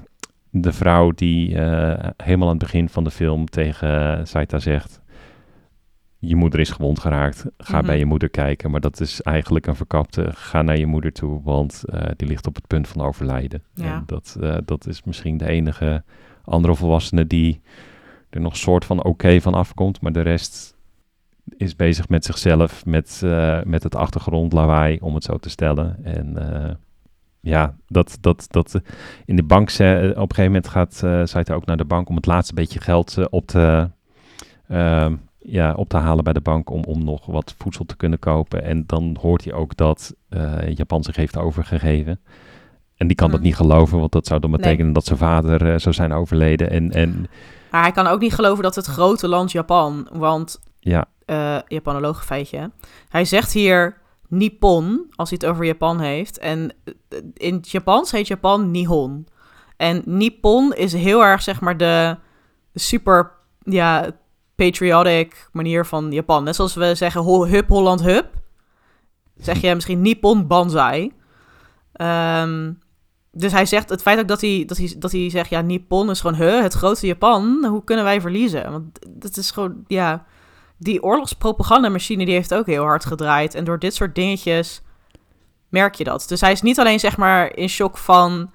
[0.61, 5.00] de vrouw die eh, helemaal aan het begin van de film tegen Saita zegt...
[6.18, 7.44] Je moeder is gewond geraakt.
[7.59, 7.86] Ga Mhm.
[7.86, 8.70] bij je moeder kijken.
[8.70, 10.28] Maar dat is eigenlijk een verkapte.
[10.34, 13.62] Ga naar je moeder toe, want eh, die ligt op het punt van overlijden.
[13.74, 13.94] Ja.
[13.94, 16.02] En dat, eh, dat is misschien de enige
[16.44, 17.61] andere volwassene die
[18.30, 20.00] er nog soort van oké van afkomt.
[20.00, 20.76] Maar de rest
[21.57, 23.22] is bezig met zichzelf, met,
[23.64, 26.04] met het achtergrondlawaai, om het zo te stellen.
[26.04, 26.36] En
[27.47, 28.80] ja, dat, dat, dat eh,
[29.24, 32.09] in de bank, ze- op een gegeven moment gaat eh Saita ook naar de bank
[32.09, 33.90] om het laatste beetje geld eh, op te,
[34.68, 38.18] ehm, ja, op te halen bij de bank om, om nog wat voedsel te kunnen
[38.18, 38.62] kopen.
[38.62, 42.20] En dan hoort hij ook dat eh, Japan zich heeft overgegeven.
[42.97, 43.47] En die kan dat Hmm.
[43.47, 44.59] niet geloven, want dat zou dan Nee.
[44.59, 46.70] betekenen dat zijn vader eh, zou zijn overleden.
[46.70, 47.26] En, en
[47.70, 52.24] Maar hij kan ook niet geloven dat het grote land Japan, want Ja, eh Japanoloog
[52.24, 52.70] feitje.
[53.09, 53.97] Hij zegt hier
[54.29, 56.39] Nippon als hij het over Japan heeft.
[56.39, 59.27] En eh, in het Japans heet Japan Nihon.
[59.77, 62.16] En Nippon is heel erg zeg maar de
[62.74, 64.11] super ja,
[64.55, 66.45] patriotic manier van Japan.
[66.45, 68.27] Net zoals we zeggen hup Holland hup.
[69.39, 71.12] Zeg je misschien Nippon Banzai.
[71.93, 72.72] Ehm,
[73.33, 76.11] dus hij zegt, het feit ook dat hij, dat hij, dat hij zegt, ja, Nippon
[76.11, 78.70] is gewoon, huh, het grote Japan, hoe kunnen wij verliezen?
[78.70, 80.27] Want dat is gewoon, ja,
[80.77, 83.55] die oorlogspropagandamachine die heeft ook heel hard gedraaid.
[83.55, 84.83] En door dit soort dingetjes
[85.68, 86.24] merk je dat.
[86.29, 88.51] Dus hij is niet alleen, zeg maar, in shock van,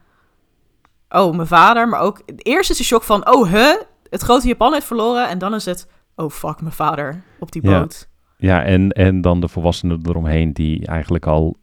[1.09, 3.75] oh, mijn vader, maar ook, eerst is de shock van, oh, huh,
[4.09, 5.29] het grote Japan heeft verloren.
[5.29, 8.07] En dan is het, oh, fuck, mijn vader op die boot.
[8.37, 11.57] ja en, en dan de volwassenen eromheen die eigenlijk al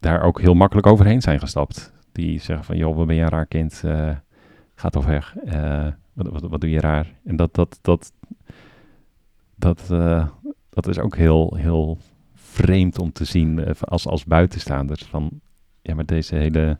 [0.00, 1.92] daar ook heel makkelijk overheen zijn gestapt.
[2.12, 4.10] Die zeggen van, joh, wat ben je een raar kind, eh,
[4.74, 5.36] ga toch weg.
[5.36, 7.14] Eh, wat, wat, wat doe je raar?
[7.24, 8.12] En dat, dat, dat,
[9.56, 10.26] dat, eh,
[10.70, 11.98] dat is ook heel, heel
[12.34, 15.02] vreemd om te zien eh, als, als buitenstaanders.
[15.02, 15.40] Van,
[15.82, 16.78] ja, maar deze hele...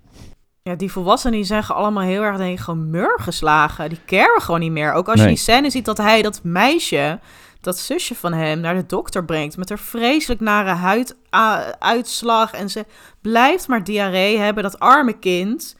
[0.62, 3.88] Ja, die volwassenen die zijn allemaal heel erg, gewoon mur geslagen.
[3.88, 4.92] Die caren gewoon niet meer.
[4.92, 7.20] Ook als je die scène ziet dat hij dat meisje,
[7.60, 9.56] dat zusje van hem, naar de dokter brengt.
[9.56, 12.52] Met haar vreselijk nare huiduitslag.
[12.52, 12.84] En ze
[13.20, 15.76] blijft maar diarree hebben, dat arme kind.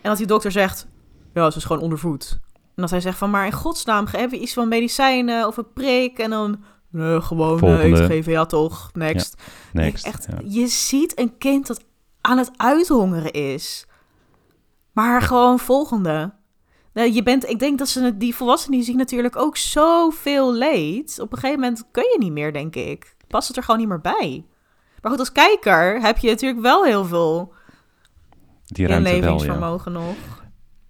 [0.00, 0.86] En dat die dokter zegt,
[1.34, 2.40] ja, ze is gewoon ondervoed.
[2.74, 5.72] En dat hij zegt van, maar in godsnaam, hebben we iets van medicijnen of een
[5.72, 6.18] prik?
[6.18, 7.84] En dan, nee, gewoon Volgende.
[7.84, 9.42] eten geven, ja toch, next.
[9.72, 10.06] Next.
[10.06, 10.38] Echt, ja.
[10.44, 11.84] je ziet een kind dat
[12.20, 13.86] aan het uithongeren is.
[14.92, 16.32] Maar gewoon volgende.
[16.92, 21.18] Nou, je bent, ik denk dat ze die volwassenen die zien natuurlijk ook zoveel leed.
[21.20, 23.16] Op een gegeven moment kun je niet meer, denk ik.
[23.28, 24.44] Past het er gewoon niet meer bij.
[25.00, 27.52] Maar goed, als kijker heb je natuurlijk wel heel veel
[28.66, 29.26] Die ruimte wel, ja.
[29.26, 30.41] inlevingsvermogen nog.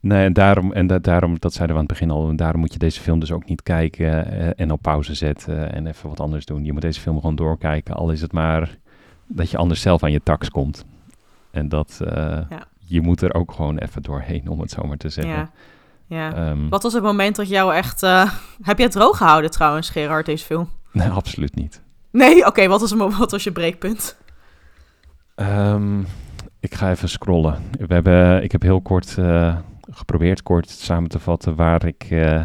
[0.02, 2.60] Nee, en daarom, en da- daarom, dat zeiden we aan het begin al, en daarom
[2.60, 6.08] moet je deze film dus ook niet kijken eh, en op pauze zetten en even
[6.08, 6.64] wat anders doen.
[6.64, 8.76] Je moet deze film gewoon doorkijken, al is het maar
[9.26, 10.84] dat je anders zelf aan je tax komt.
[11.50, 12.14] En dat, eh,
[12.50, 12.66] Ja.
[12.78, 15.34] je moet er ook gewoon even doorheen, om het zo maar te zeggen.
[15.34, 15.50] Ja.
[16.06, 16.34] ja.
[16.34, 18.02] Ehm, Wat was het moment dat jou echt...
[18.02, 18.30] eh,
[18.62, 20.68] heb je het droog gehouden trouwens, Gerard, deze film?
[20.92, 21.82] nee, absoluut niet.
[22.10, 22.46] Nee?
[22.46, 24.16] Oké, wat, was wat was je breekpunt?
[25.34, 26.00] Ehm,
[26.60, 27.58] ik ga even scrollen.
[27.78, 29.56] We hebben, ik heb heel kort eh,
[29.92, 32.40] geprobeerd kort samen te vatten waar ik, eh,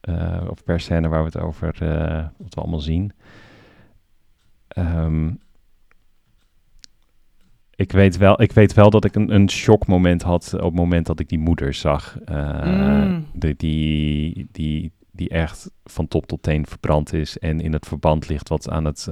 [0.00, 3.12] eh, of per scène waar we het over, eh, wat we allemaal zien.
[4.68, 5.30] Ehm,
[7.74, 11.06] ik, weet wel, ik weet wel dat ik een, een shockmoment had op het moment
[11.06, 12.18] dat ik die moeder zag.
[12.30, 13.26] Mm.
[13.32, 18.28] de, die, die, die echt van top tot teen verbrand is en in het verband
[18.28, 19.08] ligt wat aan het...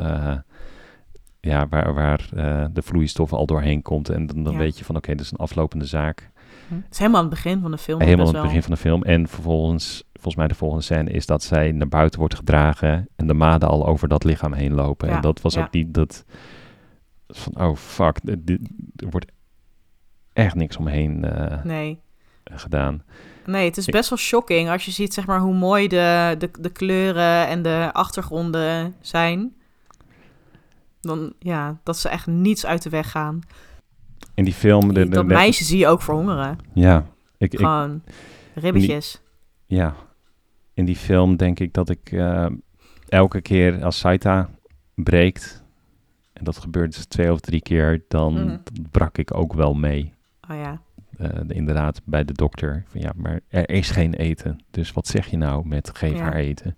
[1.40, 2.28] ja, waar, waar
[2.72, 4.08] de vloeistof al doorheen komt.
[4.08, 4.58] En dan, dan Ja.
[4.58, 6.29] weet je van, oké, dat is een aflopende zaak.
[6.74, 8.00] Het is helemaal aan het begin van de film.
[8.00, 9.02] Helemaal aan het begin van de film.
[9.02, 13.26] En vervolgens, volgens mij de volgende scène, is dat zij naar buiten wordt gedragen en
[13.26, 15.08] de maden al over dat lichaam heen lopen.
[15.08, 15.62] Ja, En dat was ja.
[15.62, 16.24] ook niet dat
[17.28, 18.60] van, oh fuck, dit,
[18.96, 19.32] er wordt
[20.32, 22.00] echt niks omheen eh, Nee.
[22.44, 23.02] gedaan.
[23.46, 26.50] Nee, het is best wel shocking als je ziet zeg maar, hoe mooi de, de,
[26.60, 29.54] de kleuren en de achtergronden zijn.
[31.00, 33.40] Dan ja, dat ze echt niets uit de weg gaan.
[34.40, 34.94] In die film...
[34.94, 36.58] de- de- dat de- meisje zie je ook verhongeren.
[36.72, 37.06] Ja,
[37.38, 38.02] ik, ik, Gewoon
[38.54, 39.20] ribbetjes.
[39.66, 39.94] ja,
[40.74, 42.46] in die film denk ik dat ik eh,
[43.08, 44.50] elke keer als Saita
[44.94, 45.62] breekt,
[46.32, 48.56] en dat gebeurt dus twee of drie keer, dan Mhm.
[48.90, 50.12] brak ik ook wel mee.
[50.50, 50.80] Oh ja.
[51.18, 52.84] eh, inderdaad bij de dokter.
[52.86, 54.60] Van ja, maar er is geen eten.
[54.70, 56.22] Dus wat zeg je nou met geef Ja.
[56.22, 56.76] haar eten?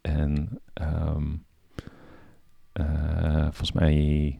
[0.00, 1.26] En ehm,
[2.72, 4.38] eh, volgens mij,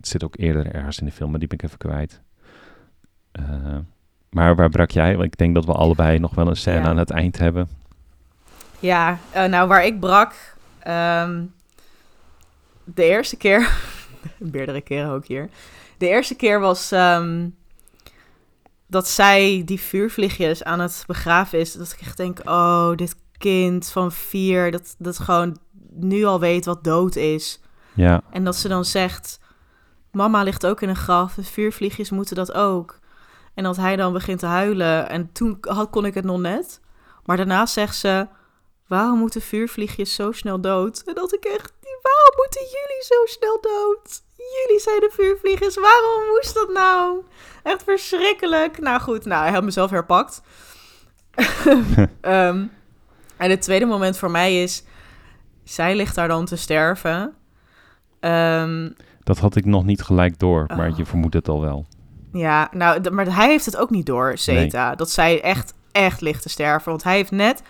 [0.00, 2.20] het zit ook eerder ergens in de film, maar die ben ik even kwijt.
[3.32, 3.76] Eh,
[4.30, 5.12] maar waar brak jij?
[5.12, 6.86] Want ik denk dat we allebei nog wel een scène Ja.
[6.86, 7.68] aan het eind hebben.
[8.78, 10.34] Ja, eh, nou waar ik brak,
[10.78, 11.44] ehm,
[12.84, 13.70] de eerste keer,
[14.38, 15.48] meerdere keren ook hier.
[15.98, 17.48] De eerste keer was ehm,
[18.86, 21.72] dat zij die vuurvliegjes aan het begraven is.
[21.72, 25.58] Dat ik echt denk, oh, dit kind van vier, dat, dat gewoon
[25.90, 27.60] nu al weet wat dood is.
[27.94, 29.39] Ja, En dat ze dan zegt,
[30.12, 32.98] mama ligt ook in een graf, de vuurvliegjes moeten dat ook.
[33.54, 35.08] En dat hij dan begint te huilen.
[35.08, 36.80] En toen had, kon ik het nog net.
[37.24, 38.26] Maar daarna zegt ze,
[38.86, 41.02] waarom moeten vuurvliegjes zo snel dood?
[41.06, 44.22] En dat ik echt, waarom moeten jullie zo snel dood?
[44.36, 47.24] Jullie zijn de vuurvliegers, waarom moest dat nou?
[47.62, 48.78] Echt verschrikkelijk.
[48.78, 50.42] Nou goed, nou, hij had mezelf herpakt.
[52.20, 52.66] Ehm,
[53.36, 54.84] en het tweede moment voor mij is,
[55.64, 57.34] zij ligt daar dan te sterven.
[58.20, 58.90] Ehm,
[59.22, 60.96] dat had ik nog niet gelijk door, maar Oh.
[60.96, 61.86] je vermoedt het al wel.
[62.32, 64.94] ja, nou, maar hij heeft het ook niet door, Zeta.
[64.94, 66.90] Dat zij echt, echt ligt te sterven.
[66.90, 67.62] Want hij heeft net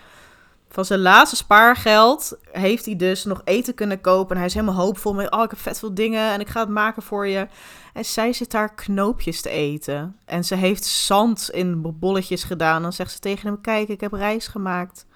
[0.69, 4.31] van zijn laatste spaargeld heeft hij dus nog eten kunnen kopen.
[4.31, 6.61] En hij is helemaal hoopvol met, oh, ik heb vet veel dingen en ik ga
[6.61, 7.47] het maken voor je.
[7.93, 10.17] En zij zit daar knoopjes te eten.
[10.25, 12.83] En ze heeft zand in bolletjes gedaan.
[12.83, 15.07] Dan zegt ze tegen hem, kijk, ik heb rijst gemaakt.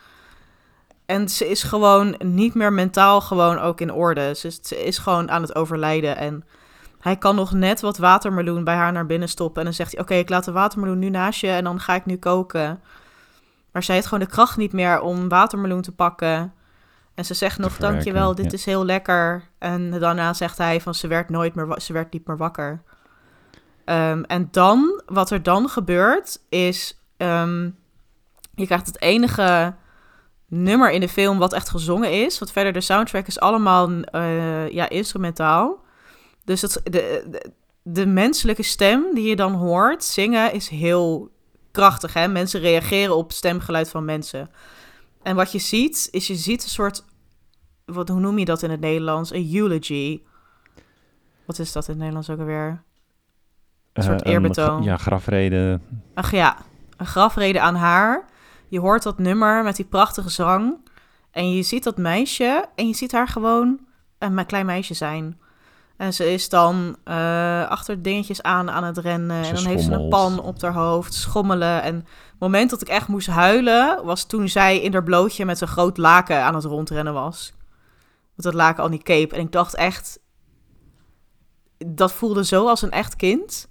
[1.06, 4.34] En ze is gewoon niet meer mentaal gewoon ook in orde.
[4.34, 6.16] Ze, ze is gewoon aan het overlijden.
[6.16, 6.44] En
[6.98, 9.58] hij kan nog net wat watermeloen bij haar naar binnen stoppen.
[9.58, 11.94] En dan zegt hij, oké, ik laat de watermeloen nu naast je en dan ga
[11.94, 12.80] ik nu koken.
[13.72, 16.52] Maar zij heeft gewoon de kracht niet meer om watermeloen te pakken.
[17.14, 19.48] En ze zegt nog, dankjewel, dit is heel lekker.
[19.58, 22.82] En daarna zegt hij van, ze werd nooit meer, ze werd niet meer wakker.
[23.84, 27.00] Ehm, en dan, wat er dan gebeurt, is...
[27.16, 27.70] Ehm,
[28.54, 29.74] je krijgt het enige
[30.62, 32.38] nummer in de film wat echt gezongen is.
[32.38, 35.82] Want verder, de soundtrack is allemaal uh, ja, instrumentaal.
[36.44, 37.52] Dus het, de, de,
[37.82, 41.30] de, menselijke stem die je dan hoort zingen is heel
[41.70, 42.12] krachtig.
[42.12, 42.28] Hè?
[42.28, 44.50] Mensen reageren op stemgeluid van mensen.
[45.22, 47.04] En wat je ziet, is je ziet een soort...
[47.84, 49.32] Wat, hoe noem je dat in het Nederlands?
[49.32, 50.22] Een eulogy.
[51.44, 52.82] Wat is dat in het Nederlands ook alweer?
[53.92, 54.82] Een soort uh, eerbetoon.
[54.82, 55.80] ja, grafrede.
[56.14, 56.56] Ach ja,
[56.96, 58.24] een grafrede aan haar.
[58.68, 60.76] Je hoort dat nummer met die prachtige zang.
[61.30, 63.80] En je ziet dat meisje en je ziet haar gewoon
[64.18, 65.38] een klein meisje zijn.
[65.96, 69.44] En ze is dan uh, achter dingetjes aan aan het rennen.
[69.44, 71.82] en dan heeft ze een pan op haar hoofd, schommelen.
[71.82, 74.04] En het moment dat ik echt moest huilen...
[74.04, 77.52] was toen zij in haar blootje met een groot laken aan het rondrennen was.
[78.34, 79.34] Met dat laken al niet cape.
[79.34, 80.18] En ik dacht echt...
[81.86, 83.68] Dat voelde zo als een echt kind.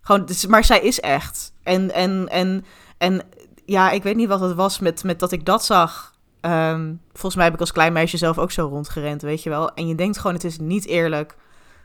[0.00, 1.52] Gewoon, maar zij is echt.
[1.62, 2.64] En, en, en,
[2.98, 3.22] en
[3.64, 6.14] ja, ik weet niet wat het was met, met dat ik dat zag.
[6.40, 9.74] Um, volgens mij heb ik als klein meisje zelf ook zo rondgerend, weet je wel.
[9.74, 11.36] En je denkt gewoon, het is niet eerlijk.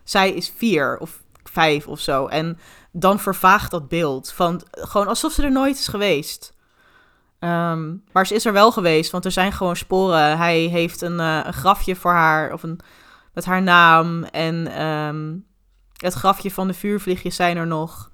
[0.03, 2.27] Zij is vier of vijf of zo.
[2.27, 2.59] En
[2.91, 6.55] dan vervaagt dat beeld van gewoon alsof ze er nooit is geweest.
[7.39, 10.37] Um, maar ze is er wel geweest, want er zijn gewoon sporen.
[10.37, 12.79] Hij heeft een, uh, een grafje voor haar, of een,
[13.33, 14.23] met haar naam.
[14.23, 15.45] En um,
[15.97, 18.11] het grafje van de vuurvliegjes zijn er nog.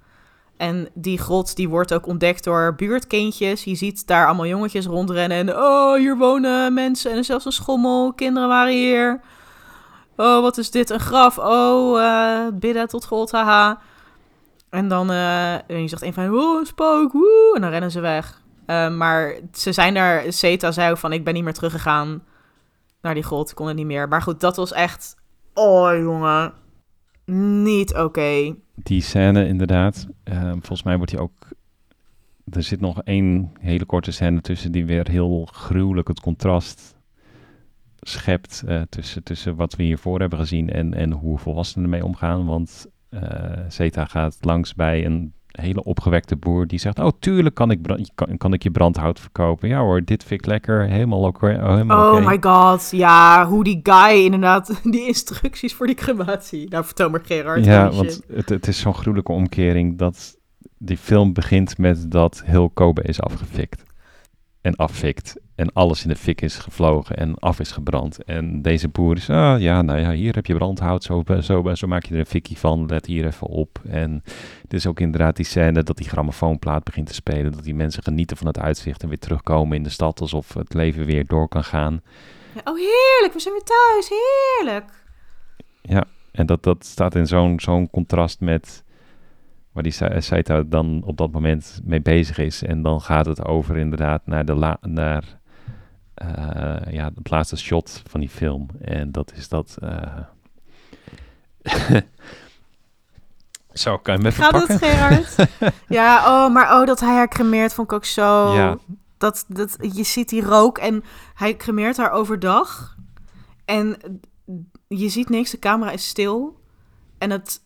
[0.56, 3.64] En die grot die wordt ook ontdekt door buurtkindjes.
[3.64, 5.38] Je ziet daar allemaal jongetjes rondrennen.
[5.38, 7.12] En oh, hier wonen mensen.
[7.12, 8.12] En zelfs een schommel.
[8.12, 9.20] Kinderen waren hier.
[10.16, 10.90] Oh, wat is dit?
[10.90, 11.38] Een graf.
[11.38, 13.30] Oh, uh, bidden tot God.
[13.30, 13.80] Haha.
[14.70, 17.12] En dan uh, en je zegt een van, oh, een spook.
[17.12, 18.42] Woe, en dan rennen ze weg.
[18.66, 20.32] Uh, maar ze zijn daar.
[20.32, 22.22] Zeta zei ook van, ik ben niet meer teruggegaan
[23.00, 23.50] naar die grot.
[23.50, 24.08] Ik kon het niet meer.
[24.08, 25.16] Maar goed, dat was echt...
[25.54, 26.52] Oh, jongen.
[27.62, 28.54] Niet oké.
[28.74, 30.06] Die scène inderdaad.
[30.24, 31.48] Uh, volgens mij wordt hij ook.
[32.50, 36.96] Er zit nog één hele korte scène tussen die weer heel gruwelijk het contrast
[38.00, 42.46] schept uh, tussen, tussen wat we hiervoor hebben gezien en, en hoe volwassenen ermee omgaan.
[42.46, 43.20] Want uh,
[43.68, 47.80] Zeta gaat langs bij een hele opgewekte boer die zegt: Oh, tuurlijk kan ik,
[48.14, 49.68] kan, kan ik je brandhout verkopen.
[49.68, 50.82] Ja hoor, dit vind ik lekker.
[50.88, 51.60] Helemaal oké.
[51.62, 52.88] Oh, oh my god.
[52.90, 56.68] Ja, hoe die guy inderdaad die instructies voor die crematie.
[56.68, 57.64] Nou, vertel maar Gerard.
[57.64, 60.38] Ja, want het, het is zo'n gruwelijke omkering dat
[60.78, 63.82] die film begint met dat heel Kobe is afgefikt
[64.60, 65.36] en afvikt.
[65.54, 68.24] En alles in de fik is gevlogen en af is gebrand.
[68.24, 71.86] En deze boer is, ah ja, nou ja, hier heb je brandhout, zo, zo, zo
[71.86, 73.80] maak je er een fikkie van, let hier even op.
[73.88, 74.22] En
[74.62, 78.02] het is ook inderdaad die scène dat die grammofoonplaat begint te spelen, dat die mensen
[78.02, 81.48] genieten van het uitzicht en weer terugkomen in de stad, alsof het leven weer door
[81.48, 82.02] kan gaan.
[82.64, 84.92] Oh, heerlijk, we zijn weer thuis, heerlijk.
[85.82, 88.84] Ja, en dat, dat staat in zo'n zo'n contrast met
[89.72, 92.62] waar die Saita dan op dat moment mee bezig is.
[92.62, 95.40] En dan gaat het over inderdaad naar, de la naar
[96.90, 98.68] ja, het laatste shot van die film.
[98.80, 99.78] En dat is dat...
[103.74, 104.74] Zo, kan je me even Gaat pakken?
[104.74, 105.50] het, Gerard?
[105.88, 108.54] ja, oh, maar oh, dat hij haar cremeert vond ik ook zo...
[108.54, 108.78] Ja.
[109.18, 111.04] Dat, dat, je ziet die rook en
[111.34, 112.96] hij cremeert haar overdag.
[113.64, 113.96] En
[114.88, 116.60] je ziet niks, de camera is stil.
[117.18, 117.60] En het,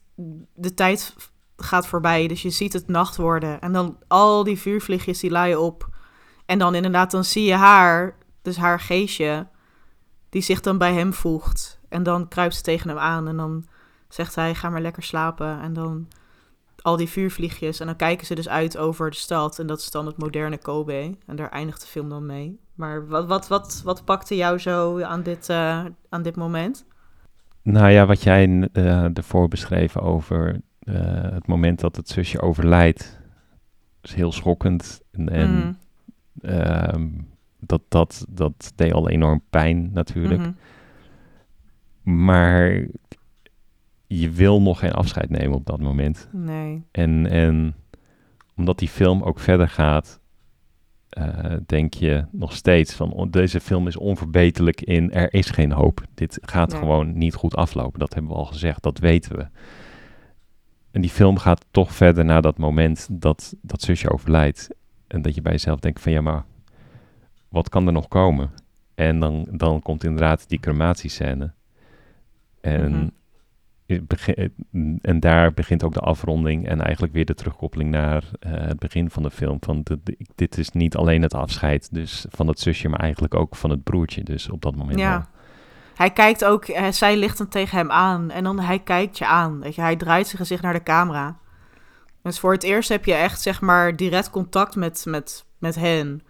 [0.54, 1.14] de tijd
[1.56, 2.28] gaat voorbij.
[2.28, 3.60] Dus je ziet het nacht worden.
[3.60, 5.88] En dan al die vuurvliegjes die laaien op.
[6.46, 8.16] En dan inderdaad, dan zie je haar,
[8.48, 9.46] dus haar geestje,
[10.28, 11.80] die zich dan bij hem voegt.
[11.88, 13.64] En dan kruipt ze tegen hem aan en dan
[14.08, 15.60] zegt hij, ga maar lekker slapen.
[15.60, 16.08] En dan
[16.82, 17.80] al die vuurvliegjes.
[17.80, 19.58] En dan kijken ze dus uit over de stad.
[19.58, 21.14] En dat is dan het moderne Kobe.
[21.26, 22.60] En daar eindigt de film dan mee.
[22.74, 26.86] Maar wat, wat, wat, wat pakte jou zo aan dit, uh, aan dit moment?
[27.62, 30.94] Nou ja, wat jij uh, ervoor beschreef over uh,
[31.32, 33.20] het moment dat het zusje overlijdt,
[34.02, 35.00] is heel schokkend.
[35.12, 35.78] En, en
[36.90, 37.28] mm.
[37.60, 40.40] Dat, dat, dat deed al enorm pijn natuurlijk.
[40.40, 40.56] Mm
[42.02, 42.24] -hmm.
[42.24, 42.86] Maar
[44.06, 46.28] je wil nog geen afscheid nemen op dat moment.
[46.32, 46.82] Nee.
[46.90, 47.74] En, en
[48.56, 50.20] omdat die film ook verder gaat,
[51.08, 55.72] eh, denk je nog steeds van oh, deze film is onverbeterlijk in er is geen
[55.72, 56.02] hoop.
[56.14, 57.98] Dit gaat gewoon niet goed aflopen.
[57.98, 59.46] Dat hebben we al gezegd, dat weten we.
[60.90, 64.68] En die film gaat toch verder naar dat moment dat dat zusje overlijdt.
[65.06, 66.44] En dat je bij jezelf denkt van ja, maar
[67.48, 68.50] wat kan er nog komen?
[68.94, 71.52] En dan, dan komt inderdaad die crematiescène.
[72.60, 73.12] En,
[73.86, 74.00] Mhm.
[74.06, 74.52] begin-
[75.02, 79.10] en daar begint ook de afronding en eigenlijk weer de terugkoppeling naar eh, het begin
[79.10, 79.56] van de film.
[79.60, 83.34] Van de- de- dit is niet alleen het afscheid dus van het zusje, maar eigenlijk
[83.34, 84.22] ook van het broertje.
[84.22, 85.14] Dus op dat moment Ja.
[85.16, 85.22] al.
[85.94, 89.26] Hij kijkt ook, eh, zij ligt dan tegen hem aan en dan hij kijkt je
[89.26, 89.60] aan.
[89.60, 91.36] Weet je, hij draait zijn gezicht naar de camera.
[92.22, 96.22] Dus voor het eerst heb je echt, zeg maar, direct contact met, met, met hen.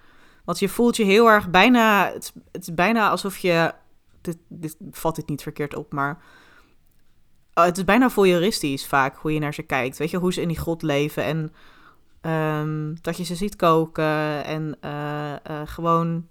[0.48, 3.72] Want je voelt je heel erg bijna, het, het is bijna alsof je,
[4.20, 6.22] dit, dit vat dit niet verkeerd op, maar
[7.54, 9.98] oh, het is bijna voyeuristisch vaak hoe je naar ze kijkt.
[9.98, 11.52] Weet je, hoe ze in die grot leven en
[12.20, 16.26] ehm, dat je ze ziet koken en eh, eh, gewoon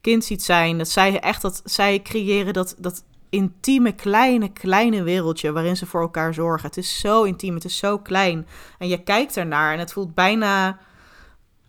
[0.00, 0.78] kind ziet zijn.
[0.78, 6.00] Dat zij echt dat zij creëren dat, dat intieme, kleine, kleine wereldje waarin ze voor
[6.00, 6.66] elkaar zorgen.
[6.66, 8.46] Het is zo intiem, het is zo klein.
[8.78, 10.78] En je kijkt ernaar en het voelt bijna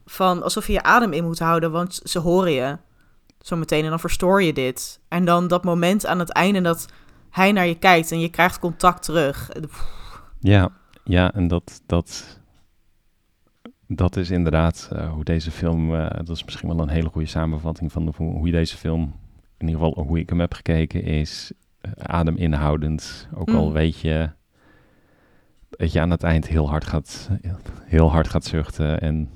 [0.10, 2.78] van alsof je je adem in moet houden, want ze horen je
[3.42, 5.00] zo meteen en dan verstoor je dit.
[5.08, 6.86] En dan dat moment aan het einde dat
[7.30, 9.50] hij naar je kijkt en je krijgt contact terug.
[10.40, 10.70] Ja,
[11.04, 12.40] ja, en dat, dat,
[13.88, 17.28] dat is inderdaad eh, hoe deze film, eh, dat is misschien wel een hele goede
[17.28, 19.02] samenvatting van de- hoe, je deze film,
[19.58, 21.52] in ieder geval hoe ik hem heb gekeken, is
[21.82, 23.28] eh, adem-inhoudend.
[23.36, 23.74] Ook al Mm.
[23.74, 24.30] weet je
[25.70, 27.30] dat je aan het eind heel hard gaat,
[27.84, 29.30] heel hard gaat zuchten en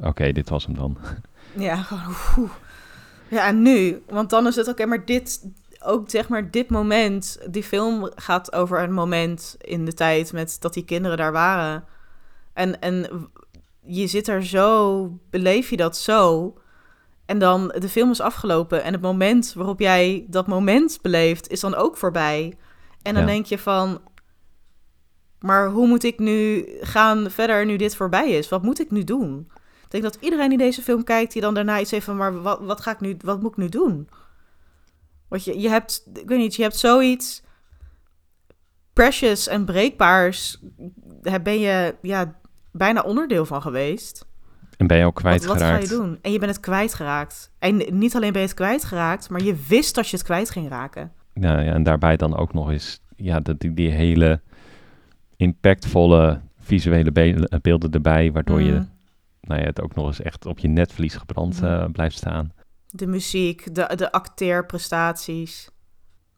[0.00, 0.96] oké, dit was hem dan.
[1.58, 2.50] Ja, gewoon.
[3.28, 4.02] Ja, en nu?
[4.08, 5.50] Want dan is het oké, maar dit,
[5.84, 10.56] ook zeg maar dit moment, die film gaat over een moment in de tijd met
[10.60, 11.84] dat die kinderen daar waren.
[12.52, 13.28] En, en
[13.80, 16.54] je zit er zo, beleef je dat zo.
[17.26, 21.60] En dan, de film is afgelopen en het moment waarop jij dat moment beleeft, is
[21.60, 22.54] dan ook voorbij.
[23.02, 23.28] En dan Ja.
[23.28, 24.00] denk je van,
[25.40, 28.48] maar hoe moet ik nu gaan verder nu dit voorbij is?
[28.48, 29.48] Wat moet ik nu doen?
[29.84, 32.42] Ik denk dat iedereen die deze film kijkt, die dan daarna iets heeft van, maar
[32.42, 34.08] wat, wat ga ik nu, wat moet ik nu doen?
[35.28, 37.42] Want je, je hebt, ik weet niet, je hebt zoiets
[38.92, 40.58] precious en breekbaars,
[41.22, 42.34] daar ben je ja,
[42.72, 44.26] bijna onderdeel van geweest.
[44.76, 46.02] En ben je ook Wat, wat ga je kwijtgeraakt?
[46.02, 46.18] doen?
[46.22, 47.50] En je bent het kwijtgeraakt.
[47.58, 50.68] En niet alleen ben je het kwijtgeraakt, maar je wist dat je het kwijt ging
[50.68, 51.12] raken.
[51.34, 54.40] Ja, ja, en daarbij dan ook nog eens ja, dat die, die hele
[55.36, 58.88] impactvolle visuele be- beelden erbij, waardoor je Mm.
[59.40, 61.64] nou ja, het ook nog eens echt op je netvlies gebrand Mhm.
[61.72, 62.52] eh, blijft staan.
[62.90, 65.70] De muziek, de, de acteerprestaties.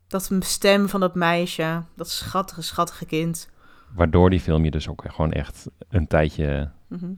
[0.06, 3.48] Dat stem van dat meisje, dat schattige, schattige kind.
[3.94, 7.10] Waardoor die film je dus ook gewoon echt een tijdje Mhm.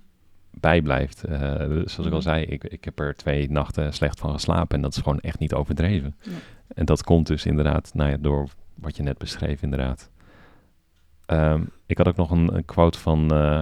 [0.50, 1.24] bijblijft.
[1.24, 2.20] Eh zoals ik al Mhm.
[2.20, 5.38] zei, ik, ik heb er twee nachten slecht van geslapen en dat is gewoon echt
[5.38, 6.16] niet overdreven.
[6.74, 10.10] En dat komt dus inderdaad nou ja, door wat je net beschreef inderdaad.
[11.30, 13.60] Ehm, ik had ook nog een, een quote van eh,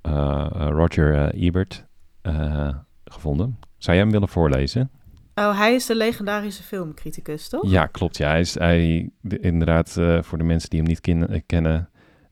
[0.00, 1.86] eh, Roger eh, Ebert
[2.22, 3.58] eh, gevonden.
[3.76, 4.90] Zou jij hem willen voorlezen?
[5.34, 7.70] Oh, hij is de legendarische filmcriticus, toch?
[7.70, 8.16] Ja, klopt.
[8.16, 11.88] Ja, hij is hij, de- inderdaad, voor de mensen die hem niet ken- kennen,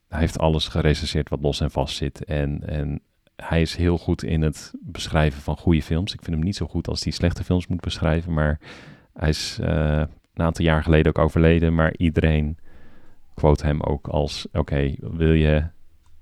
[0.09, 2.25] hij heeft alles gerecenseerd wat los en vast zit.
[2.25, 3.01] En, en
[3.37, 6.13] hij is heel goed in het beschrijven van goede films.
[6.15, 8.61] Ik vind hem niet zo goed als hij slechte films moet beschrijven, maar
[9.13, 11.75] hij is een aantal jaar geleden ook overleden.
[11.75, 12.59] Maar iedereen
[13.39, 15.65] quote hem ook als, oké, wil je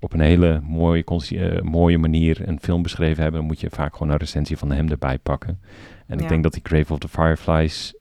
[0.00, 3.96] op een hele mooie, eh, mooie manier een film beschreven hebben, dan moet je vaak
[3.96, 5.60] gewoon een recensie van hem erbij pakken.
[6.06, 6.22] En Ja.
[6.22, 7.94] ik denk dat die Grave of the Fireflies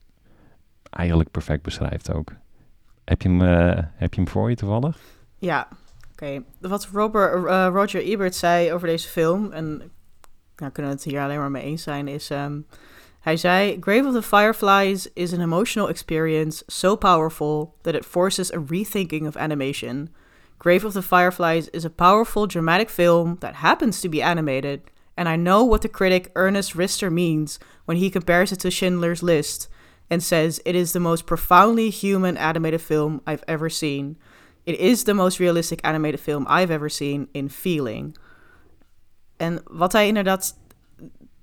[0.90, 2.32] eigenlijk perfect beschrijft ook.
[3.04, 4.98] Heb je hem, eh, heb je hem voor je toevallig?
[5.38, 5.68] Ja,
[6.12, 6.42] oké.
[6.60, 9.66] Wat Robert, eh, Roger Ebert zei over deze film, en
[10.56, 12.30] nou kunnen we het hier alleen maar mee eens zijn, is...
[12.30, 12.58] ehm,
[13.26, 18.52] hij zei, Grave of the Fireflies is an emotional experience so powerful that it forces
[18.52, 20.10] a rethinking of animation.
[20.60, 24.80] Grave of the Fireflies is a powerful dramatic film that happens to be animated,
[25.16, 29.24] and I know what the critic Ernest Rister means when he compares it to Schindler's
[29.24, 29.68] List
[30.08, 34.18] and says it is the most profoundly human animated film I've ever seen.
[34.66, 38.16] It is the most realistic animated film I've ever seen in feeling.
[39.40, 40.54] En wat hij inderdaad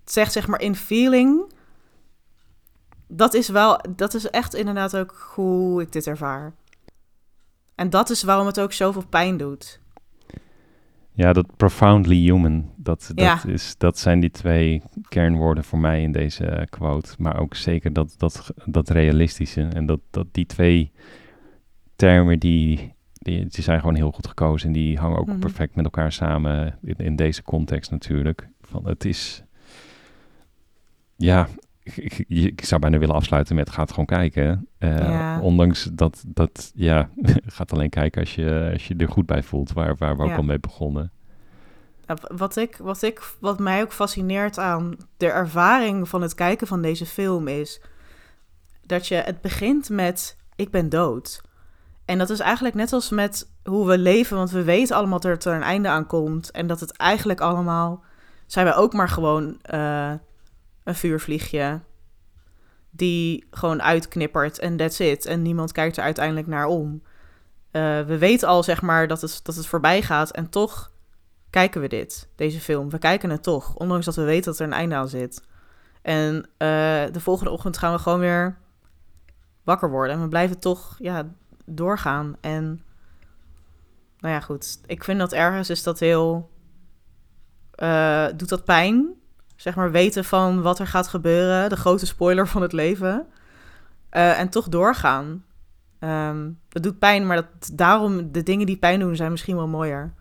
[0.06, 1.52] zegt, zeg maar, in feeling,
[3.16, 6.54] dat is wel, dat is echt inderdaad ook hoe ik dit ervaar.
[7.76, 9.82] En dat is waarom het ook zoveel pijn doet.
[11.16, 13.46] Ja, dat profoundly human, dat, dat, Ja.
[13.46, 17.14] is, dat zijn die twee kernwoorden voor mij in deze quote.
[17.18, 19.62] Maar ook zeker dat, dat, dat realistische.
[19.62, 20.92] En dat, dat die twee
[21.96, 24.68] termen, die, die, die zijn gewoon heel goed gekozen.
[24.68, 25.40] En die hangen ook Mhm.
[25.40, 28.48] perfect met elkaar samen in, in deze context natuurlijk.
[28.62, 29.44] Van, het is...
[31.16, 31.48] Ja,
[32.28, 34.68] ik, zou bijna willen afsluiten met gaat gewoon kijken.
[34.80, 35.40] Uh, Ja.
[35.40, 37.10] Ondanks dat, dat ja,
[37.56, 40.38] gaat alleen kijken als je, als je er goed bij voelt, waar, waar we ook
[40.38, 41.12] al mee begonnen.
[42.36, 46.82] Wat, ik, wat, ik, wat mij ook fascineert aan de ervaring van het kijken van
[46.82, 47.82] deze film is
[48.86, 51.42] dat je het begint met ik ben dood.
[52.06, 55.46] En dat is eigenlijk net als met hoe we leven, want we weten allemaal dat
[55.46, 58.04] er een einde aan komt en dat het eigenlijk allemaal
[58.48, 60.12] zijn we ook maar gewoon eh,
[60.84, 61.80] een vuurvliegje
[62.90, 65.26] die gewoon uitknippert en that's it.
[65.26, 67.04] En niemand kijkt er uiteindelijk naar om.
[67.72, 70.92] Eh, we weten al zeg maar dat het, dat het voorbij gaat en toch
[71.50, 72.90] kijken we dit, deze film.
[72.90, 75.44] We kijken het toch, ondanks dat we weten dat er een einde aan zit.
[76.02, 76.68] En eh,
[77.12, 78.58] de volgende ochtend gaan we gewoon weer
[79.64, 80.16] wakker worden.
[80.16, 81.32] En we blijven toch ja,
[81.66, 82.38] doorgaan.
[82.42, 82.82] En
[84.20, 84.80] nou ja, goed.
[84.86, 86.50] Ik vind dat ergens is dat heel...
[87.72, 89.14] eh, doet dat pijn?
[89.56, 91.70] Zeg maar weten van wat er gaat gebeuren.
[91.70, 93.28] De grote spoiler van het leven.
[94.10, 95.46] Eh, en toch doorgaan.
[96.00, 99.68] Ehm, dat doet pijn, maar dat, daarom de dingen die pijn doen zijn misschien wel
[99.68, 100.14] mooier.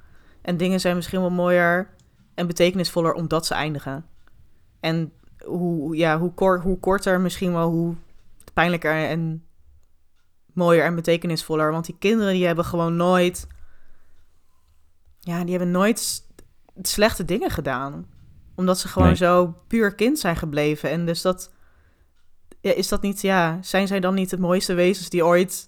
[0.43, 1.89] En dingen zijn misschien wel mooier
[2.35, 4.07] en betekenisvoller omdat ze eindigen.
[4.80, 5.12] En
[5.45, 7.95] hoe, ja, hoe, hoe korter, misschien wel hoe
[8.53, 9.45] pijnlijker en
[10.53, 11.70] mooier en betekenisvoller.
[11.70, 13.47] Want die kinderen die hebben gewoon nooit...
[15.20, 16.26] Ja, die hebben nooit
[16.83, 18.07] slechte dingen gedaan.
[18.63, 19.17] Omdat ze gewoon Nee.
[19.17, 20.91] zo puur kind zijn gebleven.
[20.91, 21.53] En dus dat...
[22.61, 23.21] Ja, is dat niet...
[23.21, 25.67] Ja, zijn zij dan niet de mooiste wezens die ooit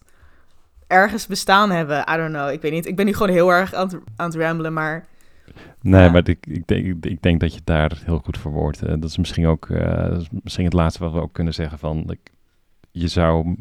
[0.86, 2.00] ergens bestaan hebben?
[2.12, 2.50] I don't know.
[2.50, 2.86] Ik weet niet.
[2.86, 5.06] Ik ben nu gewoon heel erg aan het, aan het ramblen, maar...
[5.80, 6.10] Nee, Ja.
[6.10, 8.82] maar ik, ik, denk, ik denk dat je het daar heel goed verwoordt.
[8.82, 11.78] Eh, dat is misschien ook eh, is misschien het laatste wat we ook kunnen zeggen
[11.78, 12.04] van...
[12.10, 12.32] ik-
[12.90, 13.56] je zou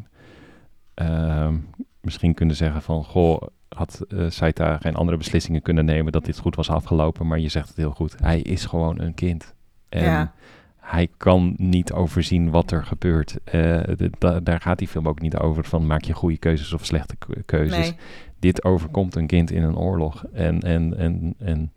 [0.93, 1.55] ehm,
[2.01, 3.03] misschien kunnen zeggen van...
[3.03, 3.41] Goh,
[3.75, 7.27] had eh Saita geen andere beslissingen kunnen nemen dat dit goed was afgelopen.
[7.27, 8.15] Maar je zegt het heel goed.
[8.19, 9.53] Hij is gewoon een kind.
[9.89, 10.33] En Ja.
[10.77, 13.37] hij kan niet overzien wat er gebeurt.
[13.43, 13.81] Eh,
[14.19, 17.15] da- daar gaat die film ook niet over van maak je goede keuzes of slechte
[17.15, 17.95] ke- keuzes Nee.
[18.39, 20.23] dit overkomt een kind in een oorlog.
[20.33, 21.73] En, en, en, en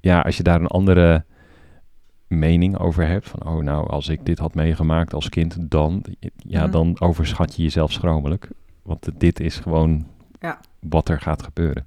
[0.00, 1.24] ja, als je daar een andere
[2.28, 6.04] mening over hebt, van oh nou, als ik dit had meegemaakt als kind, dan,
[6.36, 6.70] ja, Mhm.
[6.70, 8.50] dan overschat je jezelf schromelijk.
[8.82, 10.06] Want dit is gewoon
[10.40, 10.60] Ja.
[10.80, 11.86] Wat er gaat gebeuren.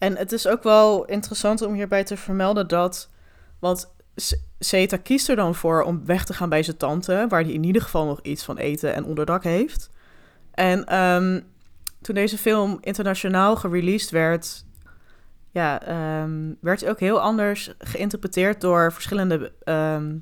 [0.00, 3.10] En het is ook wel interessant om hierbij te vermelden dat...
[3.58, 3.94] Want
[4.58, 7.26] Zeta kiest er dan voor om weg te gaan bij zijn tante...
[7.28, 9.90] waar hij in ieder geval nog iets van eten en onderdak heeft.
[10.50, 11.40] En ehm,
[12.00, 14.64] toen deze film internationaal gereleased werd...
[15.50, 19.52] Ja, ehm, werd hij ook heel anders geïnterpreteerd door verschillende...
[19.64, 20.16] ehm,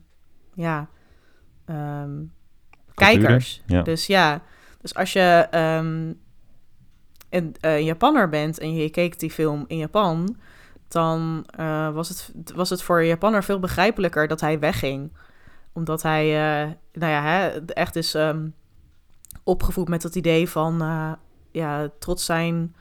[0.55, 0.89] ja,
[2.95, 3.63] kijkers.
[3.67, 3.83] Ja.
[3.83, 4.43] Dus ja,
[4.81, 5.49] dus als je
[7.31, 10.37] een, eh, Japanner bent en je keek die film in Japan,
[10.89, 15.13] dan eh, was, het, was het voor een Japanner veel begrijpelijker dat hij wegging.
[15.73, 18.49] Omdat hij, eh, nou ja, hè, echt is ehm,
[19.45, 20.79] opgevoed met dat idee van
[21.53, 22.77] ja, trots zijn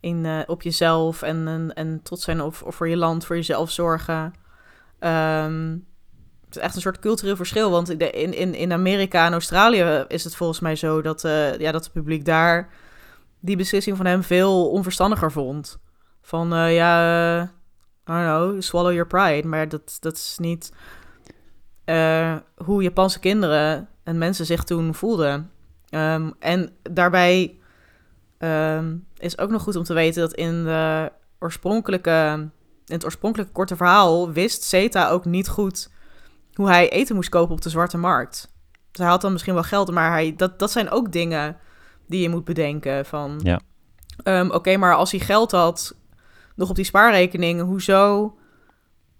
[0.00, 4.32] in, op jezelf en, en, en trots zijn op, voor je land, voor jezelf zorgen.
[4.98, 5.76] Ehm,
[6.44, 7.70] het is echt een soort cultureel verschil.
[7.70, 11.20] Want in, in, in Amerika en Australië is het volgens mij zo dat,
[11.58, 12.70] ja, dat het publiek daar
[13.42, 15.78] die beslissing van hem veel onverstandiger vond.
[16.22, 17.48] Van eh, ja, eh,
[18.08, 19.48] I don't know, swallow your pride.
[19.48, 20.72] Maar dat, dat is niet
[21.84, 25.50] eh, hoe Japanse kinderen en mensen zich toen voelden.
[25.88, 27.58] Ehm, en daarbij
[28.38, 32.50] ehm, is ook nog goed om te weten dat in, de oorspronkelijke,
[32.86, 35.90] in het oorspronkelijke korte verhaal wist Zeta ook niet goed
[36.54, 38.52] hoe hij eten moest kopen op de zwarte markt.
[38.90, 41.56] Dus hij had dan misschien wel geld, maar hij, dat, dat zijn ook dingen
[42.12, 43.06] die je moet bedenken.
[43.06, 43.60] Van, Ja.
[44.22, 45.96] ehm, Oké, maar als hij geld had,
[46.56, 48.34] nog op die spaarrekening, hoezo,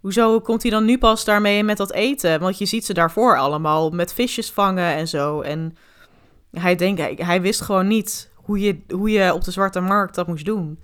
[0.01, 2.41] hoezo komt hij dan nu pas daarmee met dat eten?
[2.41, 5.41] Want je ziet ze daarvoor allemaal met visjes vangen en zo.
[5.41, 5.77] En
[6.51, 10.15] hij, denkt, hij, hij wist gewoon niet hoe je, hoe je op de zwarte markt
[10.15, 10.79] dat moest doen.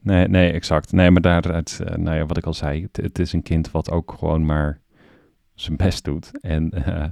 [0.00, 0.92] Nee, nee, exact.
[0.92, 3.70] Nee, maar daaruit, eh, nou ja, wat ik al zei, het, het is een kind
[3.70, 4.80] wat ook gewoon maar
[5.54, 6.30] zijn best doet.
[6.40, 7.04] En eh,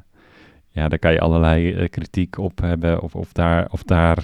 [0.75, 4.15] ja, daar kan je allerlei eh, kritiek op hebben of, of daar, of daar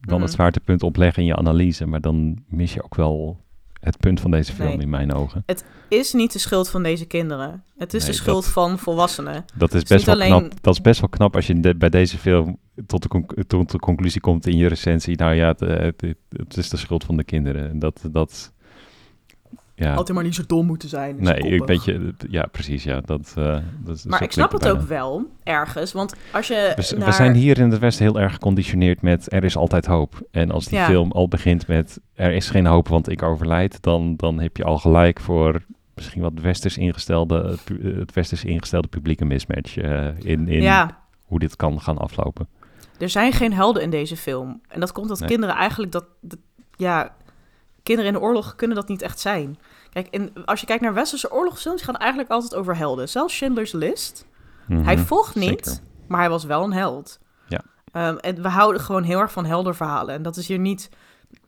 [0.00, 0.22] dan Mhm.
[0.22, 1.86] het zwaartepunt op leggen in je analyse.
[1.86, 3.38] Maar dan mis je ook wel
[3.80, 4.78] het punt van deze film Nee.
[4.78, 5.44] in mijn ogen.
[5.88, 7.64] Is niet de schuld van deze kinderen.
[7.76, 9.44] Het is Nee, de schuld dat- van volwassenen.
[9.54, 10.52] Dat is best wel alleen- knap.
[10.62, 13.70] Dat is best wel knap als je de- bij deze film tot de, conc- tot
[13.70, 15.16] de conclusie komt in je recensie.
[15.16, 17.70] Nou ja, het, eh, het, het is de schuld van de kinderen.
[17.70, 18.52] En Dat, dat,
[19.80, 19.94] ja.
[19.94, 21.16] Altijd maar niet zo dom moeten zijn.
[21.18, 23.00] Nee, ik weet je, ja, precies, ja.
[23.00, 24.78] Dat, eh, dat, Maar ik snap het bijna.
[24.80, 25.92] ook wel, ergens.
[25.92, 29.02] Want als je We, z- we naar- zijn hier in het Westen heel erg geconditioneerd
[29.02, 30.22] met er is altijd hoop.
[30.30, 30.86] En als die Ja.
[30.86, 34.64] film al begint met er is geen hoop, want ik overlijd, dan, dan heb je
[34.64, 35.60] al gelijk voor
[35.94, 41.56] misschien wat westers ingestelde, het westers ingestelde publieke mismatch eh, in, in Ja, hoe dit
[41.56, 42.48] kan gaan aflopen.
[42.98, 44.60] er zijn geen helden in deze film.
[44.68, 45.28] En dat komt dat Nee.
[45.28, 46.38] kinderen eigenlijk dat, dat-
[46.76, 47.14] Ja,
[47.82, 49.58] kinderen in de oorlog kunnen dat niet echt zijn.
[49.92, 53.08] Kijk, in, als je kijkt naar westerse oorlogsfilms, gaan eigenlijk altijd over helden.
[53.08, 54.26] Zelfs Schindler's List.
[54.68, 55.82] Hij Mhm, vocht niet, zeker.
[56.08, 57.18] maar hij was wel een held.
[57.48, 57.60] Ja.
[57.92, 60.14] Ehm, en we houden gewoon heel erg van helderverhalen.
[60.14, 60.88] En dat is hier niet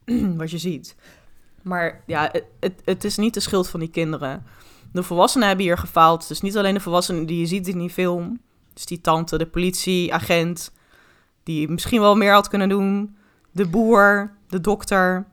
[0.36, 0.96] wat je ziet.
[1.62, 4.44] Maar ja, het, het, het is niet de schuld van die kinderen.
[4.92, 6.28] De volwassenen hebben hier gefaald.
[6.28, 8.40] Dus niet alleen de volwassenen die je ziet in die film.
[8.74, 10.72] Dus die tante, de politieagent,
[11.42, 13.16] die misschien wel meer had kunnen doen.
[13.50, 15.26] De boer, de dokter.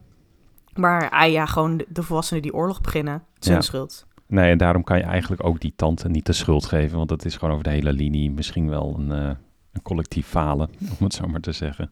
[0.80, 3.24] Maar ah, ja, gewoon de, volwassenen die oorlog beginnen.
[3.40, 3.52] Ja.
[3.52, 4.08] hun schuld.
[4.28, 6.98] Nee, en daarom kan je eigenlijk ook die tante niet de schuld geven.
[6.98, 9.36] Want het is gewoon over de hele linie misschien wel een, eh,
[9.72, 10.70] een collectief falen,
[11.00, 11.92] om het zo maar te zeggen.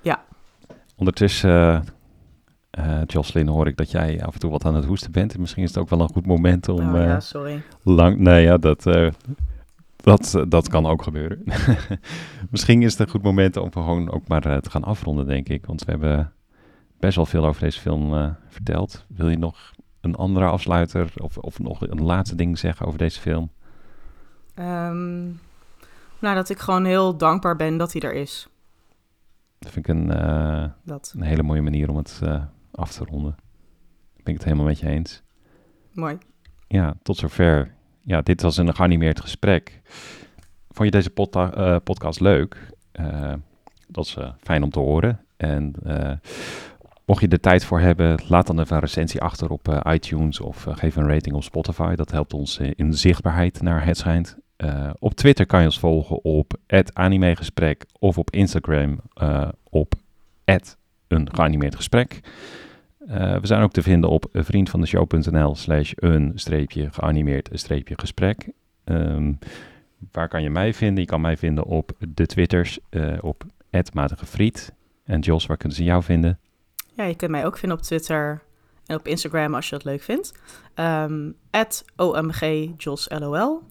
[0.00, 0.24] Ja.
[0.96, 1.84] Ondertussen,
[2.70, 5.34] eh, Jocelyn, hoor ik dat jij af en toe wat aan het hoesten bent.
[5.34, 7.62] En misschien is het ook wel een goed moment om oh, ja, sorry.
[7.82, 8.18] lang...
[8.18, 8.82] Nee, ja, dat,
[9.96, 11.42] dat, dat kan ook gebeuren.
[12.50, 15.66] misschien is het een goed moment om gewoon ook maar te gaan afronden, denk ik.
[15.66, 16.32] Want we hebben
[17.06, 19.04] best wel veel over deze film eh, verteld.
[19.08, 23.20] Wil je nog een andere afsluiter of, of nog een laatste ding zeggen over deze
[23.20, 23.50] film?
[24.54, 25.24] Ehm,
[26.18, 28.48] nou, dat ik gewoon heel dankbaar ben dat hij er is.
[29.58, 32.42] Dat vind ik een, eh, Dat, een hele mooie manier om het eh,
[32.72, 33.34] af te ronden.
[34.22, 35.22] Ben ik het helemaal met je eens.
[35.92, 36.18] mooi.
[36.68, 37.74] Ja, tot zover.
[38.00, 39.80] Ja, dit was een geanimeerd gesprek.
[40.70, 42.70] Vond je deze podca- podcast leuk?
[43.88, 45.20] Dat is fijn om te horen.
[45.36, 45.74] En
[47.06, 50.40] mocht je er tijd voor hebben, laat dan even een recensie achter op eh, iTunes
[50.40, 51.94] of eh, geef een rating op Spotify.
[51.94, 54.36] Dat helpt ons eh, in zichtbaarheid naar het schijnt.
[54.98, 56.52] Op Twitter kan je ons volgen op
[56.92, 59.00] @animegesprek of op Instagram
[59.70, 59.94] op
[61.08, 62.20] een geanimeerd gesprek.
[63.08, 68.48] We zijn ook te vinden op vriendvandeshow.nl slash een streepje geanimeerd streepje gesprek.
[68.84, 69.32] Ehm,
[70.12, 71.00] waar kan je mij vinden?
[71.00, 72.78] Je kan mij vinden op de Twitters
[73.20, 73.44] op
[73.92, 74.72] matigefriet.
[75.04, 76.38] En Jos, waar kunnen ze jou vinden?
[76.96, 78.42] Ja, je kunt mij ook vinden op Twitter
[78.86, 80.32] en op Instagram als je dat leuk vindt.
[80.74, 81.30] Ehm
[81.96, 83.62] OMGJosLOL.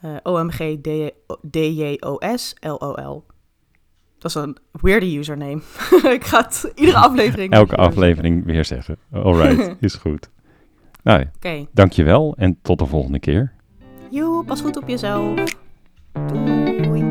[0.00, 0.94] Eh OMGDJOSLOL.
[4.18, 5.60] Dat is een weirde username.
[6.16, 7.52] ik ga het iedere aflevering...
[7.52, 8.96] Elke aflevering weer zeggen.
[9.12, 10.30] Alright, is goed.
[11.02, 11.66] Nou, Oké.
[11.72, 13.52] dankjewel en tot de volgende keer.
[14.10, 15.44] Joe, pas goed op jezelf.
[16.82, 17.04] Doei.